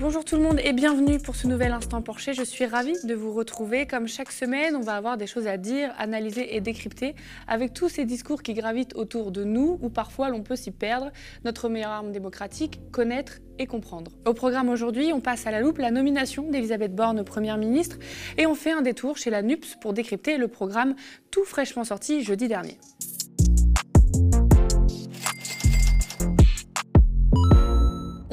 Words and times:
Bonjour 0.00 0.24
tout 0.24 0.36
le 0.36 0.42
monde 0.42 0.60
et 0.62 0.72
bienvenue 0.72 1.18
pour 1.18 1.34
ce 1.34 1.48
nouvel 1.48 1.72
Instant 1.72 2.00
Porcher. 2.02 2.32
Je 2.32 2.44
suis 2.44 2.66
ravie 2.66 2.94
de 3.02 3.14
vous 3.14 3.32
retrouver. 3.32 3.84
Comme 3.84 4.06
chaque 4.06 4.30
semaine, 4.30 4.76
on 4.76 4.80
va 4.80 4.94
avoir 4.94 5.16
des 5.16 5.26
choses 5.26 5.48
à 5.48 5.56
dire, 5.56 5.92
analyser 5.98 6.54
et 6.54 6.60
décrypter 6.60 7.16
avec 7.48 7.72
tous 7.72 7.88
ces 7.88 8.04
discours 8.04 8.44
qui 8.44 8.54
gravitent 8.54 8.94
autour 8.94 9.32
de 9.32 9.42
nous 9.42 9.76
où 9.82 9.88
parfois 9.90 10.28
l'on 10.28 10.44
peut 10.44 10.54
s'y 10.54 10.70
perdre. 10.70 11.10
Notre 11.44 11.68
meilleure 11.68 11.90
arme 11.90 12.12
démocratique, 12.12 12.78
connaître 12.92 13.40
et 13.58 13.66
comprendre. 13.66 14.12
Au 14.24 14.34
programme 14.34 14.68
aujourd'hui, 14.68 15.12
on 15.12 15.20
passe 15.20 15.48
à 15.48 15.50
la 15.50 15.60
loupe 15.60 15.78
la 15.78 15.90
nomination 15.90 16.48
d'Elisabeth 16.48 16.94
Borne 16.94 17.24
Première 17.24 17.58
ministre 17.58 17.96
et 18.36 18.46
on 18.46 18.54
fait 18.54 18.70
un 18.70 18.82
détour 18.82 19.16
chez 19.16 19.30
la 19.30 19.42
NUPS 19.42 19.78
pour 19.80 19.94
décrypter 19.94 20.38
le 20.38 20.46
programme 20.46 20.94
tout 21.32 21.44
fraîchement 21.44 21.82
sorti 21.82 22.22
jeudi 22.22 22.46
dernier. 22.46 22.78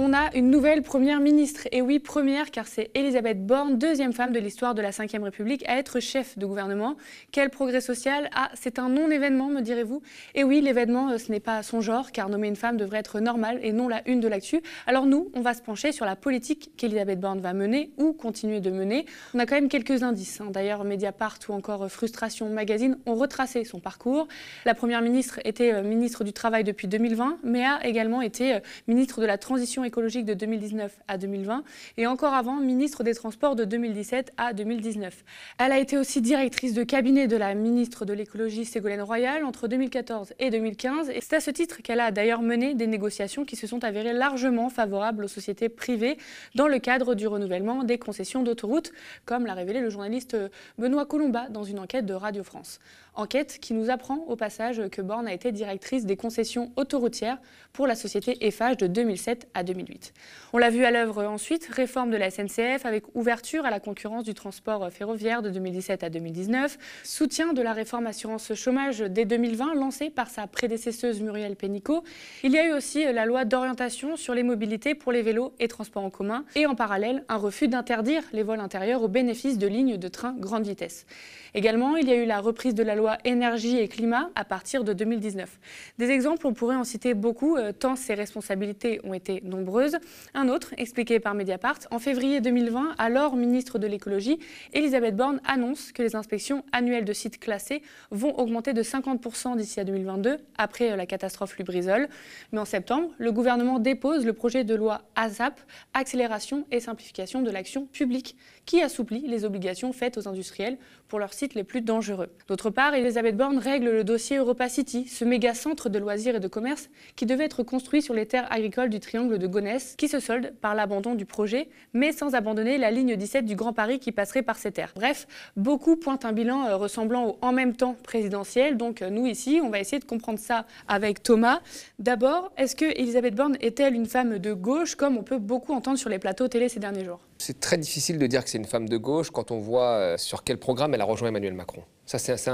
On 0.07 0.13
a 0.13 0.29
une 0.35 0.51
nouvelle 0.51 0.83
première 0.83 1.19
ministre. 1.19 1.67
Et 1.71 1.81
oui, 1.81 1.97
première, 1.97 2.51
car 2.51 2.67
c'est 2.67 2.91
Elisabeth 2.93 3.43
Borne, 3.43 3.79
deuxième 3.79 4.13
femme 4.13 4.32
de 4.33 4.39
l'histoire 4.39 4.75
de 4.75 4.82
la 4.83 4.91
Ve 4.91 5.23
République, 5.23 5.68
à 5.68 5.79
être 5.79 6.00
chef 6.00 6.37
de 6.37 6.46
gouvernement. 6.46 6.96
Quel 7.32 7.50
progrès 7.50 7.82
social? 7.82 8.29
Ah, 8.36 8.51
c'est 8.54 8.77
un 8.77 8.87
non-événement, 8.87 9.47
me 9.47 9.61
direz-vous 9.61 10.04
Et 10.36 10.43
oui, 10.43 10.61
l'événement, 10.61 11.10
euh, 11.10 11.18
ce 11.18 11.32
n'est 11.32 11.39
pas 11.39 11.63
son 11.63 11.82
genre, 11.82 12.11
car 12.11 12.29
nommer 12.29 12.47
une 12.47 12.55
femme 12.55 12.77
devrait 12.77 12.99
être 12.99 13.19
normal 13.19 13.60
et 13.63 13.71
non 13.71 13.87
la 13.87 14.07
une 14.07 14.19
de 14.19 14.27
l'actu. 14.27 14.61
Alors 14.86 15.07
nous, 15.07 15.32
on 15.33 15.41
va 15.41 15.55
se 15.55 15.63
pencher 15.63 15.91
sur 15.91 16.05
la 16.05 16.15
politique 16.15 16.69
qu'Elisabeth 16.77 17.19
Borne 17.19 17.39
va 17.39 17.54
mener 17.54 17.89
ou 17.97 18.13
continuer 18.13 18.60
de 18.60 18.69
mener. 18.69 19.07
On 19.33 19.39
a 19.39 19.47
quand 19.47 19.55
même 19.55 19.69
quelques 19.69 20.04
indices. 20.04 20.39
Hein. 20.39 20.51
D'ailleurs, 20.51 20.83
Mediapart 20.83 21.39
ou 21.49 21.54
encore 21.54 21.82
euh, 21.82 21.87
Frustration 21.87 22.47
Magazine 22.47 22.99
ont 23.07 23.15
retracé 23.15 23.63
son 23.63 23.79
parcours. 23.79 24.27
La 24.65 24.75
première 24.75 25.01
ministre 25.01 25.39
était 25.46 25.74
euh, 25.74 25.82
ministre 25.82 26.24
du 26.24 26.32
Travail 26.32 26.63
depuis 26.63 26.87
2020, 26.87 27.39
mais 27.43 27.65
a 27.65 27.83
également 27.87 28.21
été 28.21 28.60
ministre 28.87 29.19
de 29.19 29.25
la 29.25 29.39
Transition 29.39 29.83
écologique 29.83 29.96
de 30.05 30.33
2019 30.36 31.00
à 31.07 31.18
2020 31.18 31.64
et 31.97 32.05
encore 32.05 32.33
avant 32.33 32.58
ministre 32.58 33.03
des 33.03 33.16
Transports 33.16 33.55
de 33.55 33.66
2017 33.66 34.33
à 34.38 34.53
2019. 34.53 35.23
Elle 35.58 35.71
a 35.71 35.80
été 35.80 35.97
aussi 35.97 36.21
directrice 36.21 36.73
de 36.73 36.83
cabinet 36.83 37.27
de 37.27 37.35
la 37.35 37.55
ministre 37.55 38.05
de 38.05 38.13
l'écologie 38.13 38.65
Ségolène 38.65 39.02
Royal 39.02 39.43
entre 39.43 39.67
2014 39.67 40.33
et 40.38 40.52
2015 40.52 41.09
et 41.09 41.21
c'est 41.21 41.38
à 41.38 41.39
ce 41.39 41.49
titre 41.49 41.81
qu'elle 41.81 41.99
a 41.99 42.11
d'ailleurs 42.11 42.43
mené 42.43 42.75
des 42.75 42.85
négociations 42.85 43.45
qui 43.45 43.55
se 43.55 43.65
sont 43.65 43.83
avérées 43.83 44.13
largement 44.13 44.69
favorables 44.69 45.23
aux 45.23 45.27
sociétés 45.27 45.69
privées 45.69 46.17
dans 46.53 46.67
le 46.67 46.77
cadre 46.77 47.15
du 47.15 47.25
renouvellement 47.25 47.83
des 47.83 47.97
concessions 47.97 48.43
d'autoroutes, 48.43 48.91
comme 49.25 49.47
l'a 49.47 49.55
révélé 49.55 49.80
le 49.80 49.89
journaliste 49.89 50.37
Benoît 50.77 51.08
Colomba 51.08 51.49
dans 51.49 51.63
une 51.63 51.80
enquête 51.80 52.05
de 52.05 52.13
Radio 52.13 52.43
France. 52.43 52.80
Enquête 53.17 53.59
qui 53.61 53.73
nous 53.73 53.89
apprend 53.89 54.25
au 54.27 54.35
passage 54.35 54.81
que 54.89 55.02
Borne 55.02 55.25
a 55.25 55.33
été 55.33 55.53
directrice 55.53 56.05
des 56.05 56.17
concessions 56.17 56.73
autoroutières 56.75 57.38
pour 57.71 57.88
la 57.88 57.95
société 57.95 58.45
Eiffage 58.45 58.75
de 58.75 58.88
2007 58.88 59.47
à 59.53 59.63
2008. 59.63 60.13
On 60.52 60.58
l'a 60.58 60.69
vu 60.69 60.83
à 60.83 60.91
l'œuvre 60.91 61.23
ensuite, 61.23 61.66
réforme 61.71 62.11
de 62.11 62.17
la 62.17 62.30
SNCF 62.30 62.86
avec 62.86 63.03
ouverture 63.16 63.66
à 63.66 63.69
la 63.69 63.80
concurrence 63.80 64.25
du 64.25 64.33
transport 64.33 64.89
ferroviaire 64.91 65.41
de 65.41 65.49
2017 65.49 66.03
à 66.03 66.09
2019, 66.09 66.77
soutien 67.03 67.53
de 67.53 67.61
la 67.61 67.71
réforme 67.71 68.05
assurance 68.05 68.53
chômage 68.53 68.99
dès 68.99 69.23
2020 69.23 69.75
lancée 69.75 70.09
par 70.09 70.30
sa 70.30 70.45
prédécesseuse 70.47 71.21
Muriel 71.21 71.55
Pénicaud. 71.55 72.03
Il 72.43 72.52
y 72.52 72.58
a 72.58 72.67
eu 72.67 72.73
aussi 72.73 73.05
la 73.05 73.25
loi 73.25 73.45
d'orientation 73.45 74.17
sur 74.17 74.33
les 74.33 74.43
mobilités 74.43 74.93
pour 74.93 75.13
les 75.13 75.21
vélos 75.21 75.53
et 75.59 75.69
transports 75.69 76.03
en 76.03 76.09
commun 76.09 76.43
et 76.55 76.66
en 76.66 76.75
parallèle 76.75 77.23
un 77.30 77.38
refus 77.38 77.69
d'interdire 77.69 78.23
les 78.33 78.43
vols 78.43 78.59
intérieurs 78.59 79.03
au 79.03 79.08
bénéfice 79.08 79.58
de 79.58 79.67
lignes 79.67 79.95
de 79.95 80.08
train 80.09 80.36
grande 80.38 80.67
vitesse. 80.67 81.05
Également, 81.53 81.95
il 81.95 82.09
y 82.09 82.11
a 82.11 82.16
eu 82.16 82.25
la 82.25 82.41
reprise 82.41 82.75
de 82.75 82.83
la 82.83 82.95
loi 82.95 83.05
énergie 83.23 83.78
et 83.78 83.88
climat 83.88 84.30
à 84.36 84.45
partir 84.45 84.84
de 84.84 84.94
2019. 84.94 85.59
Des 85.98 86.09
exemples, 86.09 86.48
on 86.48 86.53
pourrait 86.53 86.75
en 86.75 86.84
citer 86.84 87.14
beaucoup, 87.14 87.58
euh, 87.58 87.72
tant 87.72 87.95
ces 87.95 88.14
responsabilités 88.14 89.00
ont 89.03 89.14
été 89.14 89.42
nombreuses. 89.44 89.98
Un 90.34 90.50
autre, 90.50 90.73
expliqué 90.78 91.20
par 91.20 91.33
Mediapart, 91.36 91.80
en 91.92 92.00
février 92.00 92.42
2020, 92.42 92.95
alors 92.98 93.36
ministre 93.36 93.80
de 93.80 93.88
l'écologie, 93.88 94.39
Elisabeth 94.73 95.16
Borne 95.16 95.39
annonce 95.45 95.92
que 95.92 96.02
les 96.02 96.16
inspections 96.16 96.64
annuelles 96.72 97.06
de 97.06 97.14
sites 97.14 97.39
classés 97.39 97.81
vont 98.11 98.38
augmenter 98.38 98.73
de 98.73 98.83
50% 98.83 99.58
d'ici 99.58 99.80
à 99.80 99.83
2022, 99.83 100.38
après 100.58 100.92
euh, 100.92 100.95
la 100.95 101.05
catastrophe 101.05 101.58
Lubrizol. 101.58 102.08
Mais 102.52 102.60
en 102.60 102.65
septembre, 102.65 103.10
le 103.17 103.32
gouvernement 103.32 103.80
dépose 103.80 104.26
le 104.26 104.33
projet 104.33 104.64
de 104.64 104.76
loi 104.76 105.02
ASAP, 105.15 105.60
accélération 105.94 106.65
et 106.71 106.80
simplification 106.80 107.42
de 107.42 107.52
l'action 107.52 107.86
publique, 107.86 108.36
qui 108.65 108.82
assouplit 108.82 109.27
les 109.27 109.45
obligations 109.45 109.94
faites 109.94 110.17
aux 110.17 110.27
industriels 110.27 110.77
pour 111.08 111.20
leurs 111.20 111.33
sites 111.33 111.54
les 111.54 111.64
plus 111.64 111.82
dangereux. 111.82 112.30
D'autre 112.48 112.70
part, 112.70 112.95
Elisabeth 112.98 113.36
Borne 113.36 113.58
règle 113.58 113.89
le 113.89 114.04
dossier 114.04 114.38
Europa 114.38 114.70
City, 114.70 115.06
ce 115.08 115.26
méga 115.26 115.54
centre 115.54 115.89
de 115.89 116.00
loisirs 116.00 116.36
et 116.36 116.39
de 116.39 116.48
commerce 116.48 116.89
qui 117.16 117.26
devait 117.26 117.44
être 117.44 117.64
construit 117.64 118.02
sur 118.02 118.14
les 118.14 118.26
terres 118.26 118.48
agricoles 118.52 118.89
du 118.89 119.00
triangle 119.00 119.38
de 119.38 119.48
Gonesse, 119.48 119.95
qui 119.98 120.08
se 120.08 120.20
solde 120.20 120.54
par 120.61 120.76
l'abandon 120.76 121.14
du 121.14 121.26
projet, 121.26 121.67
mais 121.94 122.14
sans 122.14 122.36
abandonner 122.36 122.78
la 122.78 122.92
ligne 122.92 123.16
17 123.16 123.45
du 123.45 123.56
Grand 123.56 123.73
Paris 123.73 124.00
qui 124.00 124.11
passerait 124.11 124.44
par 124.44 124.58
ces 124.58 124.72
terres. 124.72 124.94
Bref, 124.95 125.28
beaucoup 125.58 125.98
pointent 125.98 126.26
un 126.26 126.32
bilan 126.32 126.67
euh, 126.67 126.78
ressemblant 126.78 127.28
au 127.28 127.38
en 127.42 127.52
même 127.52 127.76
temps 127.76 127.95
présidentiel. 128.04 128.78
Donc 128.78 129.02
euh, 129.02 129.10
nous 129.10 129.26
ici, 129.26 129.60
on 129.62 129.70
va 129.70 129.80
essayer 129.80 130.00
de 130.00 130.06
comprendre 130.06 130.40
ça 130.40 130.66
avec 130.88 131.22
Thomas. 131.22 131.62
D'abord, 132.00 132.52
est-ce 132.58 132.76
que 132.76 132.86
Elisabeth 132.86 133.36
Borne 133.36 133.58
est-elle 133.60 133.94
une 133.94 134.06
femme 134.06 134.40
de 134.40 134.54
gauche, 134.54 134.96
comme 134.96 135.18
on 135.18 135.24
peut 135.24 135.40
beaucoup 135.40 135.74
entendre 135.74 135.98
sur 135.98 136.10
les 136.10 136.20
plateaux 136.20 136.48
télé 136.48 136.70
ces 136.70 136.80
derniers 136.80 137.04
jours? 137.04 137.20
C'est 137.38 137.59
très 137.59 137.78
difficile 137.78 138.18
de 138.18 138.28
dire 138.28 138.44
que 138.44 138.50
c'est 138.50 138.57
une 138.57 138.66
femme 138.66 138.88
de 138.88 138.97
gauche 138.97 139.29
quand 139.29 139.51
on 139.51 139.59
voit 139.59 139.90
euh, 139.90 140.18
sur 140.18 140.44
quel 140.44 140.57
programme 140.57 140.94
elle 140.94 141.01
a 141.01 141.06
rejoint 141.06 141.29
Emmanuel 141.29 141.53
Macron. 141.53 141.84
Ça, 142.06 142.19
c'est 142.19 142.50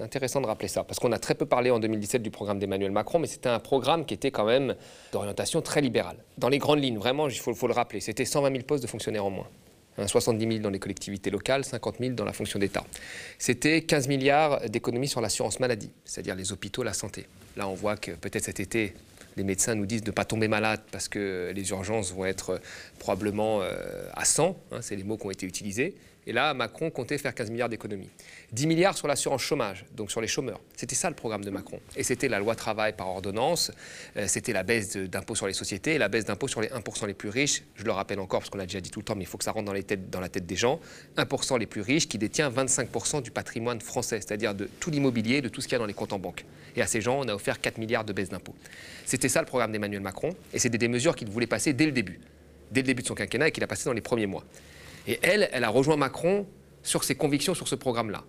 intéressant 0.00 0.40
de 0.40 0.46
rappeler 0.46 0.68
ça, 0.68 0.82
parce 0.82 0.98
qu'on 0.98 1.12
a 1.12 1.18
très 1.18 1.34
peu 1.34 1.46
parlé 1.46 1.70
en 1.70 1.78
2017 1.78 2.20
du 2.20 2.30
programme 2.30 2.58
d'Emmanuel 2.58 2.90
Macron, 2.90 3.20
mais 3.20 3.28
c'était 3.28 3.48
un 3.48 3.60
programme 3.60 4.04
qui 4.04 4.12
était 4.12 4.32
quand 4.32 4.44
même 4.44 4.74
d'orientation 5.12 5.62
très 5.62 5.80
libérale. 5.80 6.16
Dans 6.36 6.48
les 6.48 6.58
grandes 6.58 6.82
lignes, 6.82 6.98
vraiment, 6.98 7.28
il 7.28 7.38
faut, 7.38 7.54
faut, 7.54 7.68
le 7.68 7.74
rappeler, 7.74 8.00
c'était 8.00 8.24
120 8.24 8.50
000 8.50 8.64
postes 8.64 8.82
de 8.82 8.88
fonctionnaires 8.88 9.24
en 9.24 9.30
moins. 9.30 9.46
70 10.06 10.44
hein, 10.44 10.50
000 10.50 10.62
dans 10.62 10.70
les 10.70 10.78
collectivités 10.78 11.30
locales, 11.30 11.64
50 11.64 11.96
000 11.98 12.14
dans 12.14 12.24
la 12.24 12.32
fonction 12.32 12.58
d'État. 12.58 12.84
C'était 13.38 13.82
15 13.82 14.08
milliards 14.08 14.60
d'économies 14.68 15.08
sur 15.08 15.20
l'assurance 15.20 15.60
maladie, 15.60 15.90
c'est-à-dire 16.04 16.34
les 16.34 16.52
hôpitaux, 16.52 16.82
la 16.82 16.92
santé. 16.92 17.26
Là, 17.56 17.68
on 17.68 17.74
voit 17.74 17.96
que 17.96 18.12
peut-être 18.12 18.44
cet 18.44 18.60
été, 18.60 18.94
les 19.38 19.44
médecins 19.44 19.74
nous 19.74 19.86
disent 19.86 20.02
de 20.02 20.10
ne 20.10 20.14
pas 20.14 20.24
tomber 20.24 20.48
malade 20.48 20.80
parce 20.92 21.08
que 21.08 21.52
les 21.54 21.70
urgences 21.70 22.12
vont 22.12 22.26
être 22.26 22.60
probablement 22.98 23.62
euh, 23.62 23.70
à 24.14 24.24
100, 24.24 24.60
hein, 24.72 24.78
c'est 24.82 24.96
les 24.96 25.04
mots 25.04 25.16
qui 25.16 25.26
ont 25.26 25.30
été 25.30 25.46
utilisés. 25.46 25.94
Et 26.28 26.32
là, 26.32 26.52
Macron 26.52 26.90
comptait 26.90 27.16
faire 27.16 27.34
15 27.34 27.50
milliards 27.50 27.70
d'économies. 27.70 28.10
10 28.52 28.66
milliards 28.66 28.94
sur 28.94 29.08
l'assurance 29.08 29.40
chômage, 29.40 29.86
donc 29.96 30.10
sur 30.10 30.20
les 30.20 30.26
chômeurs. 30.26 30.60
C'était 30.76 30.94
ça 30.94 31.08
le 31.08 31.16
programme 31.16 31.42
de 31.42 31.48
Macron. 31.48 31.80
Et 31.96 32.02
c'était 32.02 32.28
la 32.28 32.38
loi 32.38 32.54
travail 32.54 32.92
par 32.94 33.08
ordonnance, 33.08 33.72
euh, 34.18 34.26
c'était 34.28 34.52
la 34.52 34.62
baisse 34.62 34.94
d'impôts 34.94 35.34
sur 35.34 35.46
les 35.46 35.54
sociétés, 35.54 35.96
la 35.96 36.08
baisse 36.08 36.26
d'impôts 36.26 36.46
sur 36.46 36.60
les 36.60 36.68
1% 36.68 37.06
les 37.06 37.14
plus 37.14 37.30
riches. 37.30 37.62
Je 37.76 37.84
le 37.84 37.92
rappelle 37.92 38.20
encore 38.20 38.40
parce 38.40 38.50
qu'on 38.50 38.58
l'a 38.58 38.66
déjà 38.66 38.82
dit 38.82 38.90
tout 38.90 39.00
le 39.00 39.06
temps, 39.06 39.14
mais 39.16 39.22
il 39.22 39.26
faut 39.26 39.38
que 39.38 39.44
ça 39.44 39.52
rentre 39.52 39.64
dans 39.64 40.20
la 40.20 40.28
tête 40.28 40.46
des 40.46 40.56
gens. 40.56 40.80
1% 41.16 41.58
les 41.58 41.64
plus 41.64 41.80
riches 41.80 42.06
qui 42.06 42.18
détient 42.18 42.50
25% 42.50 43.22
du 43.22 43.30
patrimoine 43.30 43.80
français, 43.80 44.20
c'est-à-dire 44.20 44.54
de 44.54 44.68
tout 44.80 44.90
l'immobilier, 44.90 45.40
de 45.40 45.48
tout 45.48 45.62
ce 45.62 45.66
qu'il 45.66 45.72
y 45.72 45.76
a 45.76 45.78
dans 45.78 45.86
les 45.86 45.94
comptes 45.94 46.12
en 46.12 46.18
banque. 46.18 46.44
Et 46.76 46.82
à 46.82 46.86
ces 46.86 47.00
gens, 47.00 47.18
on 47.18 47.28
a 47.28 47.34
offert 47.34 47.58
4 47.58 47.78
milliards 47.78 48.04
de 48.04 48.12
baisse 48.12 48.28
d'impôts. 48.28 48.54
C'était 49.06 49.30
ça 49.30 49.40
le 49.40 49.46
programme 49.46 49.72
d'Emmanuel 49.72 50.02
Macron, 50.02 50.36
et 50.52 50.58
c'était 50.58 50.76
des 50.76 50.88
mesures 50.88 51.16
qu'il 51.16 51.30
voulait 51.30 51.46
passer 51.46 51.72
dès 51.72 51.86
le 51.86 51.92
début, 51.92 52.20
dès 52.70 52.82
le 52.82 52.86
début 52.86 53.00
de 53.00 53.08
son 53.08 53.14
quinquennat 53.14 53.48
et 53.48 53.50
qu'il 53.50 53.64
a 53.64 53.66
passé 53.66 53.86
dans 53.86 53.94
les 53.94 54.02
premiers 54.02 54.26
mois. 54.26 54.44
Et 55.08 55.18
elle, 55.22 55.48
elle 55.52 55.64
a 55.64 55.70
rejoint 55.70 55.96
Macron 55.96 56.46
sur 56.82 57.02
ses 57.02 57.14
convictions 57.14 57.54
sur 57.54 57.66
ce 57.66 57.74
programme-là. 57.74 58.24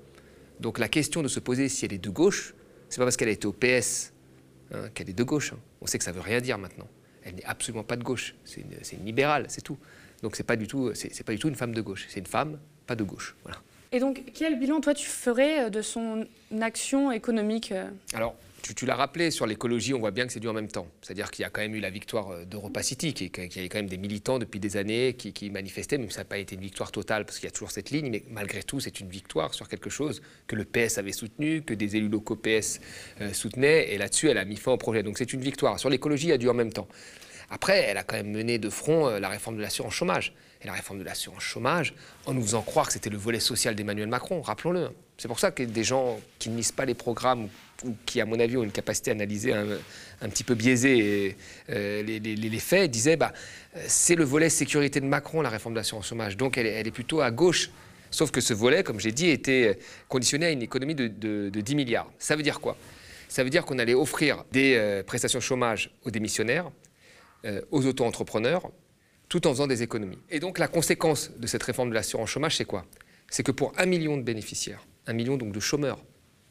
Donc 0.61 0.79
la 0.79 0.87
question 0.87 1.21
de 1.21 1.27
se 1.27 1.39
poser 1.39 1.67
si 1.69 1.85
elle 1.85 1.93
est 1.93 2.03
de 2.03 2.09
gauche, 2.09 2.55
c'est 2.87 2.97
pas 2.97 3.03
parce 3.03 3.17
qu'elle 3.17 3.27
a 3.27 3.31
été 3.31 3.47
au 3.47 3.51
PS 3.51 4.13
hein, 4.73 4.89
qu'elle 4.93 5.09
est 5.09 5.13
de 5.13 5.23
gauche. 5.23 5.53
Hein. 5.53 5.59
On 5.81 5.87
sait 5.87 5.97
que 5.97 6.05
ça 6.05 6.13
veut 6.13 6.21
rien 6.21 6.39
dire 6.39 6.57
maintenant. 6.57 6.87
Elle 7.23 7.35
n'est 7.35 7.45
absolument 7.45 7.83
pas 7.83 7.97
de 7.97 8.03
gauche. 8.03 8.33
C'est 8.45 8.61
une, 8.61 9.05
libérale, 9.05 9.45
c'est 9.49 9.61
tout. 9.61 9.77
Donc 10.23 10.37
c'est 10.37 10.43
pas 10.43 10.55
du 10.55 10.67
tout, 10.67 10.91
c'est 10.95 11.23
pas 11.23 11.33
du 11.33 11.39
tout 11.39 11.49
une 11.49 11.55
femme 11.55 11.73
de 11.73 11.81
gauche. 11.81 12.05
C'est 12.09 12.19
une 12.19 12.25
femme 12.25 12.59
pas 12.87 12.95
de 12.95 13.03
gauche. 13.03 13.35
Voilà. 13.43 13.59
Et 13.91 13.99
donc 13.99 14.23
quel 14.33 14.57
bilan 14.57 14.79
toi 14.79 14.93
tu 14.93 15.07
ferais 15.07 15.65
euh, 15.65 15.69
de 15.69 15.81
son 15.81 16.25
action 16.61 17.11
économique 17.11 17.73
euh? 17.73 17.89
Alors 18.13 18.35
tu, 18.61 18.85
l'as 18.85 18.95
rappelé, 18.95 19.31
sur 19.31 19.45
l'écologie, 19.45 19.93
on 19.93 19.99
voit 19.99 20.11
bien 20.11 20.25
que 20.25 20.33
c'est 20.33 20.39
dû 20.39 20.47
en 20.47 20.53
même 20.53 20.67
temps. 20.67 20.87
C'est-à-dire 21.01 21.31
qu'il 21.31 21.43
y 21.43 21.45
a 21.45 21.49
quand 21.49 21.61
même 21.61 21.75
eu 21.75 21.79
la 21.79 21.89
victoire 21.89 22.31
euh, 22.31 22.45
d'Europa 22.45 22.83
City, 22.83 23.13
qui, 23.13 23.29
qui, 23.29 23.59
avait 23.59 23.69
quand 23.69 23.79
même 23.79 23.89
des 23.89 23.97
militants 23.97 24.39
depuis 24.39 24.59
des 24.59 24.77
années 24.77 25.13
qui, 25.13 25.49
manifestaient, 25.49 25.97
même 25.97 26.09
si 26.09 26.15
ça 26.15 26.21
n'a 26.21 26.25
pas 26.25 26.37
été 26.37 26.55
une 26.55 26.61
victoire 26.61 26.91
totale, 26.91 27.25
parce 27.25 27.39
qu'il 27.39 27.45
y 27.45 27.49
a 27.49 27.51
toujours 27.51 27.71
cette 27.71 27.91
ligne, 27.91 28.09
mais 28.09 28.23
malgré 28.29 28.63
tout, 28.63 28.79
c'est 28.79 28.99
une 28.99 29.09
victoire 29.09 29.53
sur 29.53 29.67
quelque 29.67 29.89
chose 29.89 30.21
que 30.47 30.55
le 30.55 30.65
PS 30.65 30.97
avait 30.97 31.11
soutenu, 31.11 31.61
que 31.61 31.73
des 31.73 31.95
élus 31.95 32.09
locaux 32.09 32.35
PS 32.35 32.79
euh, 33.21 33.33
soutenaient, 33.33 33.93
et 33.93 33.97
là-dessus, 33.97 34.29
elle 34.29 34.37
a 34.37 34.45
mis 34.45 34.57
fin 34.57 34.71
au 34.71 34.77
projet. 34.77 35.03
Donc 35.03 35.17
c'est 35.17 35.33
une 35.33 35.41
victoire. 35.41 35.79
Sur 35.79 35.89
l'écologie, 35.89 36.27
il 36.27 36.31
y 36.31 36.33
a 36.33 36.37
dû 36.37 36.49
en 36.49 36.53
même 36.53 36.73
temps. 36.73 36.87
Après, 37.49 37.79
elle 37.79 37.97
a 37.97 38.03
quand 38.03 38.15
même 38.15 38.31
mené 38.31 38.59
de 38.59 38.69
front 38.69 39.07
euh, 39.07 39.19
la 39.19 39.29
réforme 39.29 39.57
de 39.57 39.61
l'assurance 39.61 39.93
chômage. 39.93 40.33
Et 40.61 40.67
la 40.67 40.73
réforme 40.73 40.99
de 40.99 41.03
l'assurance 41.03 41.41
chômage, 41.41 41.93
en 42.25 42.33
nous 42.33 42.41
faisant 42.41 42.61
croire 42.61 42.87
que 42.87 42.93
c'était 42.93 43.09
le 43.09 43.17
volet 43.17 43.39
social 43.39 43.75
d'Emmanuel 43.75 44.07
Macron, 44.07 44.41
rappelons-le. 44.41 44.89
C'est 45.17 45.27
pour 45.27 45.39
ça 45.39 45.51
que 45.51 45.63
des 45.63 45.83
gens 45.83 46.19
qui 46.37 46.49
ne 46.49 46.57
lisent 46.57 46.71
pas 46.71 46.85
les 46.85 46.93
programmes 46.93 47.47
ou 47.85 47.95
qui, 48.05 48.19
à 48.19 48.25
mon 48.25 48.39
avis, 48.39 48.57
ont 48.57 48.63
une 48.63 48.71
capacité 48.71 49.11
à 49.11 49.13
analyser 49.13 49.53
un, 49.53 50.29
petit 50.29 50.43
peu 50.43 50.55
biaisée 50.55 51.37
euh, 51.69 52.03
les, 52.03 52.59
faits, 52.59 52.91
disaient 52.91 53.15
bah, 53.15 53.33
c'est 53.87 54.15
le 54.15 54.23
volet 54.23 54.49
sécurité 54.49 54.99
de 54.99 55.05
Macron, 55.05 55.41
la 55.41 55.49
réforme 55.49 55.75
de 55.75 55.79
l'assurance 55.79 56.07
chômage. 56.07 56.35
Donc 56.35 56.57
elle, 56.57 56.67
est 56.67 56.91
plutôt 56.91 57.21
à 57.21 57.31
gauche. 57.31 57.69
Sauf 58.11 58.31
que 58.31 58.41
ce 58.41 58.53
volet, 58.53 58.83
comme 58.83 58.99
j'ai 58.99 59.11
dit, 59.11 59.29
était 59.29 59.77
conditionné 60.07 60.47
à 60.47 60.49
une 60.51 60.61
économie 60.61 60.95
de, 60.95 61.49
10 61.49 61.75
milliards. 61.75 62.11
Ça 62.17 62.35
veut 62.35 62.43
dire 62.43 62.59
quoi? 62.59 62.75
Ça 63.27 63.43
veut 63.43 63.49
dire 63.49 63.65
qu'on 63.65 63.77
allait 63.77 63.93
offrir 63.93 64.43
des 64.51 64.75
euh, 64.75 65.03
prestations 65.03 65.39
chômage 65.39 65.91
aux 66.03 66.09
démissionnaires, 66.09 66.71
euh, 67.45 67.61
aux 67.69 67.85
auto-entrepreneurs, 67.85 68.71
tout 69.29 69.45
en 69.47 69.51
faisant 69.51 69.67
des 69.67 69.83
économies. 69.83 70.17
Et 70.29 70.39
donc 70.39 70.57
la 70.57 70.67
conséquence 70.67 71.31
de 71.37 71.47
cette 71.47 71.63
réforme 71.63 71.89
de 71.89 71.95
l'assurance 71.95 72.29
chômage, 72.29 72.57
c'est 72.57 72.65
quoi? 72.65 72.85
C'est 73.29 73.43
que 73.43 73.51
pour 73.51 73.73
un 73.77 73.85
million 73.85 74.17
de 74.17 74.23
bénéficiaires, 74.23 74.85
un 75.05 75.13
million 75.13 75.37
donc 75.37 75.51
de 75.51 75.59
chômeurs, 75.59 76.03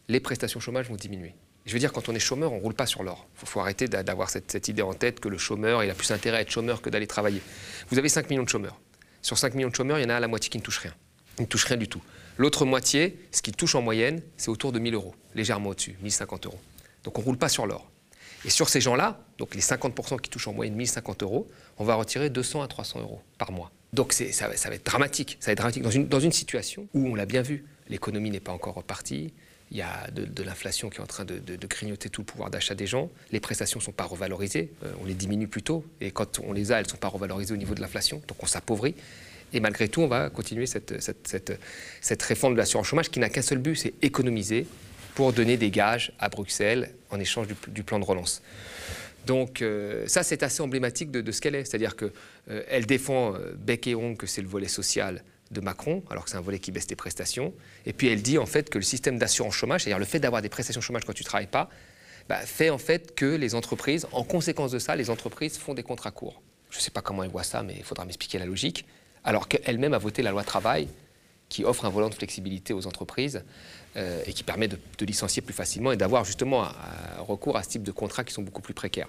les 0.09 0.21
prestations 0.21 0.61
chômage 0.61 0.89
vont 0.89 0.97
diminuer. 0.97 1.35
Je 1.67 1.73
veux 1.75 1.81
dire, 1.81 1.93
quand 1.93 2.09
on 2.09 2.15
est 2.15 2.21
chômeur, 2.21 2.53
on 2.53 2.57
ne 2.57 2.63
roule 2.63 2.75
pas 2.75 2.87
sur 2.87 3.03
l'or. 3.03 3.29
Il 3.43 3.47
faut, 3.47 3.61
arrêter 3.61 3.89
d'avoir 3.89 4.31
cette, 4.31 4.69
idée 4.69 4.81
en 4.81 4.95
tête 4.95 5.21
que 5.21 5.29
le 5.29 5.37
chômeur, 5.37 5.85
il 5.85 5.91
a 5.91 5.95
plus 5.95 6.11
intérêt 6.13 6.39
à 6.39 6.41
être 6.41 6.51
chômeur 6.51 6.81
que 6.81 6.89
d'aller 6.89 7.07
travailler. 7.07 7.43
Vous 7.91 7.99
avez 7.99 8.09
5 8.09 8.31
millions 8.31 8.45
de 8.45 8.49
chômeurs. 8.49 8.81
Sur 9.21 9.37
5 9.37 9.55
millions 9.55 9.69
de 9.69 9.75
chômeurs, 9.75 9.99
il 9.99 10.03
y 10.03 10.07
en 10.07 10.11
a 10.11 10.19
la 10.19 10.29
moitié 10.29 10.49
qui 10.49 10.57
ne 10.57 10.63
touche 10.63 10.79
rien. 10.79 10.95
Ils 11.39 11.43
ne 11.43 11.47
touchent 11.47 11.67
rien 11.67 11.77
du 11.77 11.89
tout. 11.89 12.01
L'autre 12.39 12.65
moitié, 12.65 13.19
ce 13.33 13.43
qui 13.43 13.53
touche 13.53 13.75
en 13.75 13.83
moyenne, 13.83 14.23
c'est 14.39 14.49
autour 14.49 14.73
de 14.73 14.79
1000 14.79 14.95
euros, 14.95 15.15
légèrement 15.35 15.71
au-dessus, 15.71 15.97
1050 16.01 16.47
euros. 16.47 16.61
Donc 17.05 17.19
on 17.19 17.21
ne 17.21 17.27
roule 17.27 17.39
pas 17.39 17.51
sur 17.51 17.67
l'or. 17.67 17.91
Et 18.45 18.51
sur 18.51 18.69
ces 18.69 18.81
gens-là, 18.81 19.21
donc 19.39 19.55
les 19.55 19.61
50% 19.61 20.21
qui 20.21 20.31
touchent 20.31 20.49
en 20.49 20.53
moyenne 20.53 20.75
1050 20.75 21.23
euros, 21.23 21.49
on 21.79 21.85
va 21.85 21.95
retirer 21.95 22.31
200 22.31 22.63
à 22.63 22.69
300 22.69 23.01
euros 23.01 23.21
par 23.37 23.53
mois. 23.53 23.71
Donc 23.93 24.13
ça, 24.13 24.49
va 24.49 24.55
être 24.55 24.87
dramatique. 24.87 25.39
Ça 25.41 25.47
va 25.47 25.53
être 25.53 25.59
dramatique 25.59 26.09
dans 26.09 26.21
une, 26.21 26.33
situation 26.33 26.89
où 26.95 27.09
on 27.09 27.15
l'a 27.15 27.27
bien 27.27 27.43
vu, 27.43 27.65
l'économie 27.89 28.31
n'est 28.31 28.41
pas 28.41 28.53
encore 28.53 28.75
repartie, 28.75 29.33
il 29.71 29.77
y 29.77 29.83
a 29.83 30.09
de, 30.11 30.43
l'inflation 30.43 30.89
qui 30.89 30.99
est 30.99 31.03
en 31.03 31.07
train 31.07 31.25
de, 31.25 31.67
grignoter 31.67 32.09
tout 32.09 32.23
le 32.23 32.27
pouvoir 32.27 32.51
d'achat 32.51 32.75
des 32.75 32.87
gens. 32.87 33.11
Les 33.33 33.41
prestations 33.41 33.81
ne 33.81 33.85
sont 33.85 33.93
pas 33.93 34.05
revalorisées, 34.05 34.73
euh, 34.85 34.93
on 35.03 35.05
les 35.05 35.15
diminue 35.15 35.49
plutôt. 35.49 35.85
Et 36.01 36.11
quand 36.11 36.39
on 36.41 36.53
les 36.53 36.73
a, 36.73 36.79
elles 36.79 36.87
ne 36.87 36.91
sont 36.91 36.97
pas 36.97 37.09
revalorisées 37.09 37.53
au 37.53 37.59
niveau 37.59 37.75
de 37.75 37.81
l'inflation, 37.81 38.23
donc 38.29 38.43
on 38.43 38.47
s'appauvrit. 38.47 38.95
Et 39.53 39.61
malgré 39.61 39.89
tout, 39.89 40.03
on 40.03 40.09
va 40.09 40.31
continuer 40.31 40.67
cette, 40.67 40.95
cette, 41.01 42.23
réforme 42.23 42.55
de 42.55 42.59
l'assurance 42.59 42.87
chômage 42.87 43.11
qui 43.11 43.19
n'a 43.19 43.31
qu'un 43.31 43.43
seul 43.43 43.59
but, 43.59 43.77
c'est 43.77 43.95
économiser 44.03 44.67
pour 45.19 45.33
donner 45.33 45.57
des 45.57 45.73
gages 45.73 46.13
à 46.21 46.29
Bruxelles 46.29 46.95
en 47.11 47.19
échange 47.19 47.49
du, 47.67 47.83
plan 47.83 47.99
de 47.99 48.05
relance. 48.05 48.41
Donc 49.27 49.63
euh, 49.63 50.07
ça, 50.07 50.23
c'est 50.23 50.45
assez 50.45 50.63
emblématique 50.63 51.11
de, 51.11 51.33
ce 51.33 51.41
qu'elle 51.41 51.57
est. 51.57 51.65
C'est-à-dire 51.65 51.97
qu'elle 51.97 52.13
euh, 52.51 52.83
défend 52.83 53.35
bec 53.57 53.89
et 53.89 53.97
ongle 53.97 54.17
que 54.17 54.29
c'est 54.29 54.43
le 54.43 54.47
volet 54.47 54.69
social 54.69 55.25
de 55.51 55.61
Macron, 55.61 56.05
alors 56.09 56.23
que 56.23 56.31
c'est 56.31 56.37
un 56.37 56.41
volet 56.41 56.61
qui 56.61 56.71
baisse 56.71 56.89
les 56.89 56.95
prestations. 56.95 57.53
Et 57.85 57.93
puis 57.93 58.07
elle 58.07 58.23
dit 58.23 58.39
en 58.39 58.47
fait 58.47 58.71
que 58.71 58.79
le 58.79 58.85
système 58.85 59.19
d'assurance 59.19 59.55
chômage, 59.55 59.83
c'est-à-dire 59.83 59.99
le 59.99 60.05
fait 60.05 60.21
d'avoir 60.21 60.41
des 60.41 60.49
prestations 60.49 60.81
chômage 60.81 61.05
quand 61.05 61.15
tu 61.15 61.25
ne 61.25 61.29
travailles 61.29 61.49
pas, 61.49 61.69
bah, 62.29 62.39
fait 62.39 62.71
en 62.71 62.79
fait 62.79 63.17
que 63.17 63.27
les 63.27 63.57
entreprises, 63.57 64.07
en 64.13 64.23
conséquence 64.23 64.71
de 64.71 64.79
ça, 64.79 64.95
les 64.95 65.11
entreprises 65.11 65.59
font 65.59 65.75
des 65.75 65.83
contrats 65.83 66.13
courts. 66.13 66.41
Je 66.71 66.77
ne 66.77 66.81
sais 66.81 66.93
pas 66.93 67.03
comment 67.03 67.25
elle 67.25 67.31
voit 67.31 67.43
ça, 67.43 67.65
mais 67.65 67.75
il 67.77 67.83
faudra 67.83 68.05
m'expliquer 68.05 68.39
la 68.39 68.47
logique. 68.47 68.87
Alors 69.25 69.49
qu'elle-même 69.49 69.95
a 69.95 69.99
voté 69.99 70.23
la 70.23 70.31
loi 70.31 70.45
travail 70.45 70.87
qui 71.49 71.65
offre 71.65 71.85
un 71.85 71.91
volant 71.91 72.09
de 72.09 72.15
flexibilité 72.15 72.75
aux 72.75 72.87
entreprises 72.87 73.43
euh, 73.97 74.23
et 74.27 74.33
qui 74.33 74.45
permet 74.45 74.69
de, 74.69 74.79
licencier 75.01 75.43
plus 75.43 75.55
facilement 75.55 75.93
et 75.93 75.97
d'avoir 75.97 76.25
justement 76.25 76.69
recours 77.21 77.57
à 77.57 77.63
ce 77.63 77.71
type 77.71 77.83
de 77.83 77.93
contrats 77.93 78.25
qui 78.25 78.35
sont 78.35 78.43
beaucoup 78.43 78.63
plus 78.63 78.75
précaires. 78.75 79.09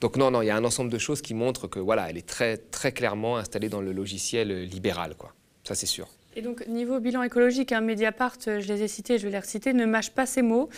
Donc 0.00 0.16
non, 0.16 0.30
non, 0.30 0.42
il 0.42 0.46
y 0.46 0.50
a 0.50 0.56
un 0.56 0.64
ensemble 0.64 0.90
de 0.90 0.98
choses 0.98 1.22
qui 1.22 1.34
montrent 1.34 1.66
que 1.66 1.78
voilà, 1.78 2.10
elle 2.10 2.16
est 2.16 2.26
très, 2.26 2.56
très 2.56 2.92
clairement 2.92 3.36
installée 3.38 3.68
dans 3.68 3.80
le 3.80 3.92
logiciel 3.92 4.64
libéral, 4.64 5.14
quoi 5.16 5.34
ça 5.64 5.74
c'est 5.74 5.86
sûr. 5.86 6.08
Et 6.36 6.42
donc, 6.42 6.66
niveau 6.66 6.98
bilan 6.98 7.22
écologique, 7.22 7.70
un 7.70 7.80
Mediapart, 7.80 8.38
euh, 8.48 8.58
je 8.58 8.66
les 8.72 8.82
ai 8.82 8.88
cités, 8.88 9.18
je 9.18 9.24
vais 9.24 9.30
les 9.30 9.38
reciter, 9.38 9.72
ne 9.72 9.86
mâche 9.86 10.10
pas 10.10 10.26
ses 10.26 10.42
mots. 10.42 10.68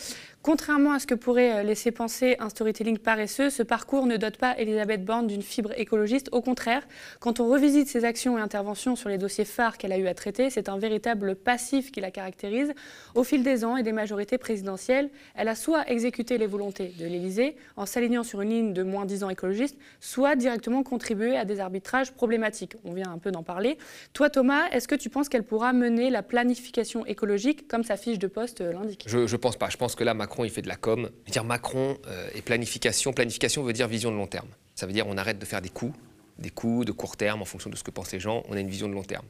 Contrairement 0.43 0.93
à 0.93 1.01
ce 1.01 1.09
que 1.09 1.15
pourrait 1.15 1.57
euh, 1.57 1.63
laisser 1.63 1.91
penser 1.91 2.37
un 2.41 2.51
storytelling 2.51 2.99
paresseux, 2.99 3.49
ce 3.49 3.63
parcours 3.65 4.07
ne 4.07 4.17
dote 4.17 4.37
pas 4.37 4.55
Elisabeth 4.59 5.05
Borne 5.05 5.27
d'une 5.27 5.43
fibre 5.43 5.73
écologiste. 5.77 6.29
Au 6.31 6.43
contraire, 6.43 6.87
quand 7.21 7.41
on 7.41 7.49
revisite 7.49 7.89
ses 7.89 8.05
actions 8.05 8.39
et 8.39 8.41
interventions 8.41 8.97
sur 8.97 9.09
les 9.09 9.17
dossiers 9.17 9.47
phares 9.47 9.79
qu'elle 9.79 9.93
a 9.93 9.99
eu 9.99 10.07
à 10.07 10.15
traiter, 10.15 10.51
c'est 10.51 10.69
un 10.69 10.79
véritable 10.79 11.35
passif 11.35 11.91
qui 11.91 12.01
la 12.01 12.11
caractérise. 12.11 12.75
Au 13.15 13.25
fil 13.25 13.43
des 13.43 13.65
ans 13.65 13.77
et 13.77 13.83
des 13.83 13.93
majorités 13.93 14.37
présidentielles, 14.39 15.09
elle 15.35 15.49
a 15.49 15.55
soit 15.55 15.91
exécuté 15.91 16.37
les 16.37 16.47
volontés 16.47 16.93
de 16.97 17.07
l'Élysée 17.07 17.57
en 17.77 17.87
s'alignant 17.87 18.23
sur 18.23 18.43
une 18.43 18.51
ligne 18.51 18.73
de 18.75 18.83
moins 18.83 19.07
10 19.07 19.25
ans 19.25 19.31
écologiste, 19.31 19.77
soit 20.01 20.37
directement 20.37 20.83
contribué 20.83 21.37
à 21.37 21.45
des 21.45 21.61
arbitrages 21.61 22.13
problématiques. 22.13 22.77
On 22.85 22.93
vient 22.93 23.11
un 23.11 23.19
peu 23.19 23.33
d'en 23.33 23.43
parler. 23.43 23.79
Toi, 24.13 24.29
Thomas, 24.29 24.69
est-ce 24.71 24.87
que 24.87 24.95
tu 24.95 25.09
penses 25.09 25.29
qu'elle 25.29 25.46
pourra 25.47 25.73
mener 25.73 26.11
la 26.11 26.23
planification 26.23 27.07
écologique 27.07 27.69
comme 27.69 27.85
sa 27.85 27.97
fiche 27.97 28.19
de 28.19 28.27
poste 28.27 28.61
euh, 28.61 28.73
l'indique 28.73 29.05
Je 29.07 29.19
ne 29.19 29.37
pense 29.37 29.57
pas. 29.57 29.71
Je 29.71 29.77
pense 29.77 29.95
que 29.95 30.05
là, 30.05 30.15
Macron 30.15 30.45
il 30.45 30.51
fait 30.51 30.63
de 30.63 30.69
la 30.69 30.77
com. 30.77 31.11
Dire 31.29 31.45
Macron 31.45 31.97
euh, 32.07 32.29
et 32.35 32.43
planification. 32.43 33.13
Planification 33.13 33.63
veut 33.63 33.73
dire 33.73 33.89
vision 33.89 34.11
de 34.11 34.17
long 34.17 34.27
terme. 34.27 34.49
Ça 34.75 34.87
veut 34.87 34.93
dire 34.93 35.07
on 35.07 35.17
arrête 35.17 35.39
de 35.39 35.45
faire 35.45 35.63
des 35.63 35.69
coups, 35.69 35.97
des 36.39 36.51
coups 36.51 36.85
de 36.85 36.93
court 36.93 37.17
terme 37.17 37.43
en 37.43 37.47
fonction 37.47 37.71
de 37.71 37.77
ce 37.77 37.85
que 37.85 37.91
pensent 37.91 38.13
les 38.13 38.21
gens. 38.21 38.43
On 38.49 38.57
a 38.57 38.61
une 38.61 38.69
vision 38.69 38.89
de 38.89 38.95
long 38.95 39.05
terme. 39.05 39.25